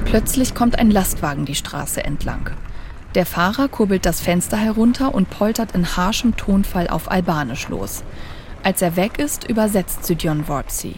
Plötzlich 0.05 0.55
kommt 0.55 0.79
ein 0.79 0.91
Lastwagen 0.91 1.45
die 1.45 1.55
Straße 1.55 2.03
entlang. 2.03 2.51
Der 3.15 3.25
Fahrer 3.25 3.67
kurbelt 3.67 4.05
das 4.05 4.21
Fenster 4.21 4.57
herunter 4.57 5.13
und 5.13 5.29
poltert 5.29 5.73
in 5.73 5.97
harschem 5.97 6.35
Tonfall 6.37 6.87
auf 6.87 7.11
Albanisch 7.11 7.69
los. 7.69 8.03
Als 8.63 8.81
er 8.81 8.95
weg 8.95 9.19
ist, 9.19 9.49
übersetzt 9.49 10.05
Sydjon 10.05 10.47
Worpsi. 10.47 10.95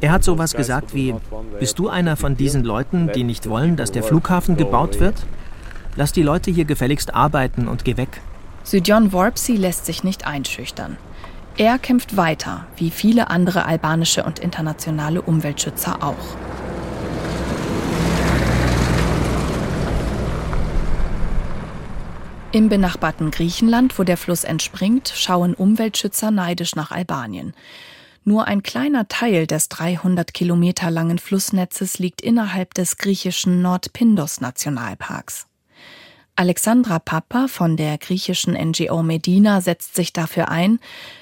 Er 0.00 0.10
hat 0.10 0.24
sowas 0.24 0.54
gesagt 0.54 0.94
wie, 0.94 1.14
bist 1.58 1.78
du 1.78 1.88
einer 1.88 2.16
von 2.16 2.36
diesen 2.36 2.64
Leuten, 2.64 3.10
die 3.12 3.24
nicht 3.24 3.48
wollen, 3.48 3.76
dass 3.76 3.92
der 3.92 4.02
Flughafen 4.02 4.56
gebaut 4.56 4.98
wird? 4.98 5.26
Lass 5.94 6.12
die 6.12 6.22
Leute 6.22 6.50
hier 6.50 6.64
gefälligst 6.64 7.14
arbeiten 7.14 7.68
und 7.68 7.84
geh 7.84 7.96
weg. 7.96 8.20
Sydjon 8.64 9.12
Worpsi 9.12 9.56
lässt 9.56 9.86
sich 9.86 10.04
nicht 10.04 10.26
einschüchtern. 10.26 10.96
Er 11.58 11.78
kämpft 11.78 12.16
weiter, 12.16 12.66
wie 12.76 12.90
viele 12.90 13.28
andere 13.28 13.66
albanische 13.66 14.24
und 14.24 14.38
internationale 14.38 15.20
Umweltschützer 15.20 16.02
auch. 16.02 16.36
Im 22.52 22.68
benachbarten 22.68 23.30
Griechenland, 23.30 23.98
wo 23.98 24.02
der 24.02 24.16
Fluss 24.16 24.44
entspringt, 24.44 25.12
schauen 25.14 25.54
Umweltschützer 25.54 26.30
neidisch 26.30 26.74
nach 26.74 26.90
Albanien. 26.90 27.54
Nur 28.24 28.46
ein 28.46 28.62
kleiner 28.62 29.08
Teil 29.08 29.46
des 29.46 29.68
300 29.68 30.32
Kilometer 30.32 30.90
langen 30.90 31.18
Flussnetzes 31.18 31.98
liegt 31.98 32.20
innerhalb 32.20 32.72
des 32.74 32.96
griechischen 32.96 33.62
Nordpindos-Nationalparks. 33.62 35.46
Alexandra 36.34 36.98
Papa 36.98 37.46
von 37.46 37.76
der 37.76 37.98
griechischen 37.98 38.54
NGO 38.54 39.02
Medina 39.02 39.60
setzt 39.60 39.94
sich 39.94 40.14
dafür 40.14 40.48
ein, 40.48 40.78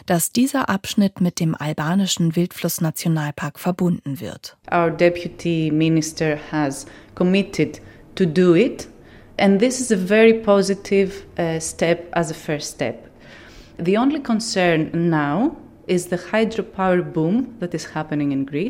dass 0.07 0.31
dieser 0.31 0.69
Abschnitt 0.69 1.21
mit 1.21 1.41
dem 1.41 1.55
albanischen 1.55 2.37
Wildflussnationalpark 2.37 3.59
verbunden 3.59 4.21
wird. 4.21 4.57
Our 4.73 4.91
deputy 4.91 5.71
minister 5.73 6.39
has 6.53 6.87
committed 7.17 7.81
to 8.15 8.25
do 8.25 8.55
it 8.55 8.89
and 9.39 9.59
this 9.59 9.81
is 9.81 9.91
a 9.91 9.97
very 9.97 10.35
positive 10.35 11.25
uh, 11.39 11.59
step 11.59 12.07
as 12.13 12.31
a 12.31 12.35
first 12.35 12.75
step. 12.75 13.11
The 13.79 13.99
only 13.99 14.21
concern 14.23 14.91
now 15.11 15.57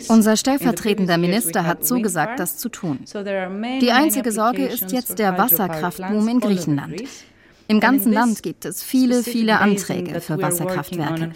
Unser 0.08 0.36
stellvertretender 0.36 1.18
Minister 1.18 1.66
hat 1.66 1.84
zugesagt, 1.84 2.40
das 2.40 2.56
zu 2.56 2.70
tun. 2.70 3.00
Die 3.80 3.92
einzige 3.92 4.32
Sorge 4.32 4.64
ist 4.64 4.90
jetzt 4.90 5.18
der 5.18 5.36
Wasserkraftboom 5.36 6.28
in 6.28 6.40
Griechenland. 6.40 7.02
Im 7.68 7.78
ganzen 7.78 8.12
Land 8.12 8.42
gibt 8.42 8.64
es 8.64 8.82
viele, 8.82 9.22
viele 9.22 9.58
Anträge 9.58 10.20
für 10.20 10.40
Wasserkraftwerke. 10.40 11.30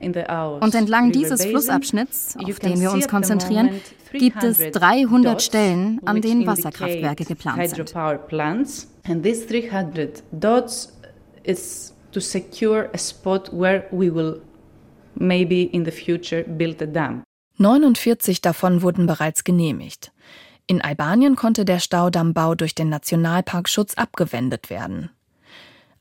Und 0.00 0.74
entlang 0.74 1.12
dieses 1.12 1.44
Flussabschnitts, 1.44 2.36
auf 2.42 2.58
den 2.60 2.80
wir 2.80 2.92
uns 2.92 3.08
konzentrieren, 3.08 3.70
gibt 4.12 4.42
es 4.42 4.58
300 4.58 5.42
Stellen, 5.42 6.00
an 6.04 6.20
denen 6.20 6.46
Wasserkraftwerke 6.46 7.24
geplant 7.24 7.68
sind. 7.68 7.94
And 9.04 9.24
these 9.24 9.44
300 9.48 10.22
dots 10.30 10.92
is 11.42 11.92
to 12.12 12.20
secure 12.20 12.88
a 12.94 12.98
spot 12.98 13.50
where 13.52 13.86
we 13.90 14.14
will 14.14 14.40
maybe 15.22 15.62
in 15.62 15.84
the 15.84 15.92
future 15.92 16.44
build 16.44 16.82
a 16.82 16.86
dam. 16.86 17.22
49 17.58 18.40
davon 18.40 18.82
wurden 18.82 19.06
bereits 19.06 19.44
genehmigt. 19.44 20.12
In 20.66 20.80
Albanien 20.80 21.36
konnte 21.36 21.64
der 21.64 21.80
Staudammbau 21.80 22.54
durch 22.54 22.74
den 22.74 22.88
Nationalparkschutz 22.88 23.94
abgewendet 23.94 24.70
werden. 24.70 25.10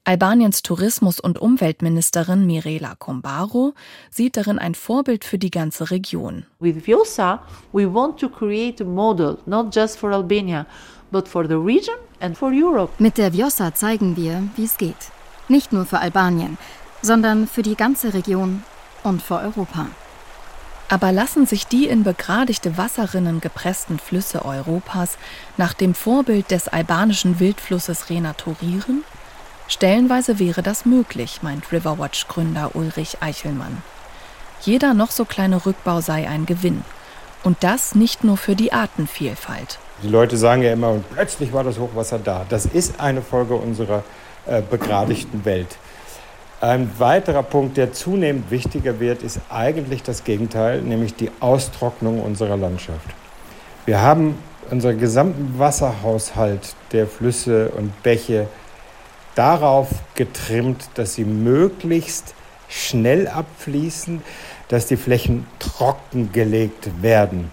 Albaniens 0.04 0.64
Tourismus- 0.64 1.20
und 1.20 1.40
Umweltministerin 1.40 2.48
Mirela 2.48 2.96
Kombaro 2.96 3.74
sieht 4.10 4.36
darin 4.36 4.58
ein 4.58 4.74
Vorbild 4.74 5.24
für 5.24 5.38
die 5.38 5.52
ganze 5.52 5.92
Region. 5.92 6.46
With 6.60 6.86
Vjosa, 6.86 7.44
we 7.72 7.86
want 7.86 8.20
to 8.20 8.28
create 8.28 8.82
a 8.82 8.86
model 8.86 9.38
not 9.46 9.76
just 9.76 10.00
for 10.00 10.12
Albania, 10.12 10.66
but 11.12 11.28
for 11.28 11.48
the 11.48 11.54
region 11.54 11.96
and 12.20 12.36
for 12.36 12.52
Europe. 12.52 12.92
Mit 12.98 13.20
der 13.20 13.32
Vjosa 13.32 13.76
zeigen 13.76 14.18
wir, 14.18 14.42
wie 14.56 14.66
es 14.66 14.78
geht. 14.78 15.12
Nicht 15.50 15.72
nur 15.72 15.86
für 15.86 16.00
Albanien, 16.00 16.58
sondern 17.04 17.46
für 17.46 17.62
die 17.62 17.76
ganze 17.76 18.16
Region 18.16 18.64
und 19.04 19.22
für 19.22 19.38
Europa. 19.38 19.88
Aber 20.90 21.14
lassen 21.14 21.46
sich 21.46 21.68
die 21.68 21.88
in 21.88 22.04
begradigte 22.04 22.78
Wasserrinnen 22.78 23.40
gepressten 23.40 23.98
Flüsse 23.98 24.44
Europas 24.44 25.18
nach 25.56 25.74
dem 25.74 25.94
Vorbild 25.94 26.52
des 26.52 26.68
albanischen 26.68 27.40
Wildflusses 27.40 28.10
renaturieren? 28.10 29.06
Stellenweise 29.70 30.38
wäre 30.38 30.62
das 30.62 30.86
möglich, 30.86 31.44
meint 31.44 31.72
Riverwatch-Gründer 31.72 32.76
Ulrich 32.76 33.20
Eichelmann. 33.22 33.82
Jeder 34.64 34.94
noch 34.94 35.12
so 35.12 35.24
kleine 35.24 35.66
Rückbau 35.66 36.02
sei 36.02 36.28
ein 36.28 36.46
Gewinn. 36.46 36.84
Und 37.44 37.64
das 37.64 37.96
nicht 37.96 38.26
nur 38.26 38.36
für 38.36 38.58
die 38.58 38.74
Artenvielfalt. 38.74 39.80
Die 40.04 40.10
Leute 40.10 40.36
sagen 40.36 40.62
ja 40.62 40.74
immer, 40.74 40.90
und 40.90 41.10
plötzlich 41.10 41.54
war 41.54 41.64
das 41.64 41.80
Hochwasser 41.80 42.20
da. 42.20 42.46
Das 42.50 42.66
ist 42.66 43.00
eine 43.00 43.22
Folge 43.22 43.56
unserer 43.56 44.04
äh, 44.46 44.62
begradigten 44.62 45.46
Welt. 45.46 45.78
Ein 46.62 46.92
weiterer 47.00 47.42
Punkt, 47.42 47.76
der 47.78 47.92
zunehmend 47.92 48.52
wichtiger 48.52 49.00
wird, 49.00 49.24
ist 49.24 49.40
eigentlich 49.50 50.04
das 50.04 50.24
Gegenteil, 50.24 50.84
nämlich 50.84 51.16
die 51.16 51.32
Austrocknung 51.40 52.22
unserer 52.22 52.56
Landschaft. 52.56 53.08
Wir 53.88 54.00
haben 54.00 54.38
unseren 54.70 55.00
gesamten 55.00 55.58
Wasserhaushalt 55.58 56.76
der 56.92 57.08
Flüsse 57.08 57.70
und 57.70 58.04
Bäche 58.04 58.48
darauf 59.34 59.88
getrimmt, 60.14 60.88
dass 60.94 61.16
sie 61.16 61.26
möglichst 61.26 62.36
schnell 62.70 63.28
abfließen, 63.28 64.22
dass 64.68 64.86
die 64.86 64.98
Flächen 64.98 65.48
trockengelegt 65.58 67.02
werden. 67.02 67.50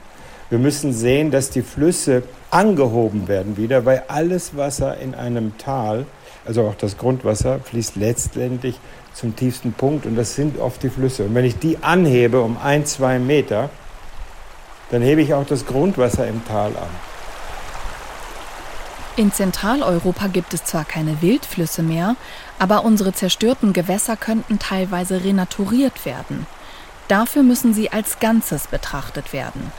Wir 0.50 0.58
müssen 0.58 0.92
sehen, 0.92 1.30
dass 1.30 1.48
die 1.48 1.62
Flüsse 1.62 2.24
angehoben 2.50 3.26
werden 3.28 3.56
wieder, 3.56 3.84
weil 3.84 4.02
alles 4.08 4.56
Wasser 4.56 4.98
in 4.98 5.14
einem 5.14 5.58
Tal, 5.58 6.06
also 6.46 6.62
auch 6.62 6.74
das 6.74 6.96
Grundwasser, 6.96 7.58
fließt 7.60 7.96
letztendlich 7.96 8.78
zum 9.18 9.34
tiefsten 9.34 9.72
Punkt 9.72 10.06
und 10.06 10.14
das 10.14 10.34
sind 10.34 10.58
oft 10.58 10.82
die 10.82 10.90
Flüsse. 10.90 11.24
Und 11.24 11.34
wenn 11.34 11.44
ich 11.44 11.58
die 11.58 11.82
anhebe 11.82 12.40
um 12.40 12.56
ein, 12.56 12.86
zwei 12.86 13.18
Meter, 13.18 13.68
dann 14.90 15.02
hebe 15.02 15.20
ich 15.20 15.34
auch 15.34 15.44
das 15.44 15.66
Grundwasser 15.66 16.26
im 16.26 16.44
Tal 16.46 16.68
an. 16.76 16.88
In 19.16 19.32
Zentraleuropa 19.32 20.28
gibt 20.28 20.54
es 20.54 20.64
zwar 20.64 20.84
keine 20.84 21.20
Wildflüsse 21.20 21.82
mehr, 21.82 22.14
aber 22.60 22.84
unsere 22.84 23.12
zerstörten 23.12 23.72
Gewässer 23.72 24.16
könnten 24.16 24.60
teilweise 24.60 25.24
renaturiert 25.24 26.06
werden. 26.06 26.46
Dafür 27.08 27.42
müssen 27.42 27.74
sie 27.74 27.90
als 27.90 28.20
Ganzes 28.20 28.68
betrachtet 28.68 29.32
werden. 29.32 29.72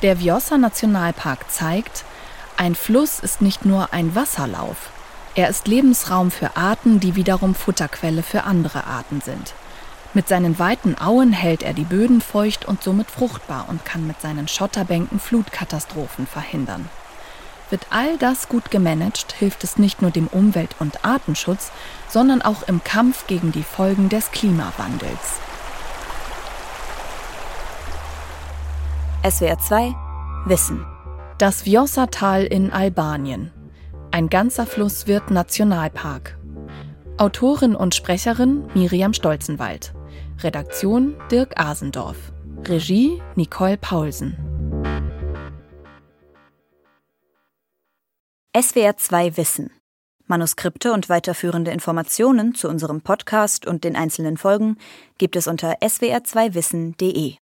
Der 0.00 0.20
Vjosa 0.20 0.56
Nationalpark 0.56 1.50
zeigt, 1.50 2.04
ein 2.56 2.74
Fluss 2.74 3.20
ist 3.20 3.42
nicht 3.42 3.66
nur 3.66 3.92
ein 3.92 4.14
Wasserlauf, 4.14 4.90
er 5.34 5.48
ist 5.48 5.66
Lebensraum 5.66 6.30
für 6.30 6.56
Arten, 6.56 7.00
die 7.00 7.16
wiederum 7.16 7.54
Futterquelle 7.54 8.22
für 8.22 8.44
andere 8.44 8.84
Arten 8.84 9.20
sind. 9.20 9.54
Mit 10.14 10.28
seinen 10.28 10.58
weiten 10.58 10.98
Auen 10.98 11.32
hält 11.32 11.62
er 11.62 11.72
die 11.72 11.84
Böden 11.84 12.20
feucht 12.20 12.66
und 12.66 12.82
somit 12.82 13.10
fruchtbar 13.10 13.66
und 13.68 13.86
kann 13.86 14.06
mit 14.06 14.20
seinen 14.20 14.46
Schotterbänken 14.46 15.18
Flutkatastrophen 15.18 16.26
verhindern. 16.26 16.90
Wird 17.70 17.86
all 17.88 18.18
das 18.18 18.50
gut 18.50 18.70
gemanagt, 18.70 19.32
hilft 19.32 19.64
es 19.64 19.78
nicht 19.78 20.02
nur 20.02 20.10
dem 20.10 20.26
Umwelt- 20.26 20.76
und 20.78 21.06
Artenschutz, 21.06 21.70
sondern 22.10 22.42
auch 22.42 22.64
im 22.64 22.84
Kampf 22.84 23.26
gegen 23.26 23.52
die 23.52 23.62
Folgen 23.62 24.10
des 24.10 24.30
Klimawandels. 24.30 25.40
SWR 29.26 29.58
2 29.58 29.94
Wissen. 30.44 30.84
Das 31.38 31.62
Vjosa-Tal 31.62 32.44
in 32.44 32.70
Albanien. 32.70 33.50
Ein 34.14 34.28
ganzer 34.28 34.66
Fluss 34.66 35.06
wird 35.06 35.30
Nationalpark. 35.30 36.36
Autorin 37.16 37.74
und 37.74 37.94
Sprecherin 37.94 38.68
Miriam 38.74 39.14
Stolzenwald. 39.14 39.94
Redaktion 40.40 41.16
Dirk 41.30 41.58
Asendorf. 41.58 42.18
Regie 42.68 43.22
Nicole 43.36 43.78
Paulsen. 43.78 44.36
SWR 48.54 48.98
2 48.98 49.38
Wissen. 49.38 49.70
Manuskripte 50.26 50.92
und 50.92 51.08
weiterführende 51.08 51.70
Informationen 51.70 52.54
zu 52.54 52.68
unserem 52.68 53.00
Podcast 53.00 53.66
und 53.66 53.82
den 53.82 53.96
einzelnen 53.96 54.36
Folgen 54.36 54.76
gibt 55.16 55.36
es 55.36 55.46
unter 55.46 55.78
swr2wissen.de. 55.80 57.36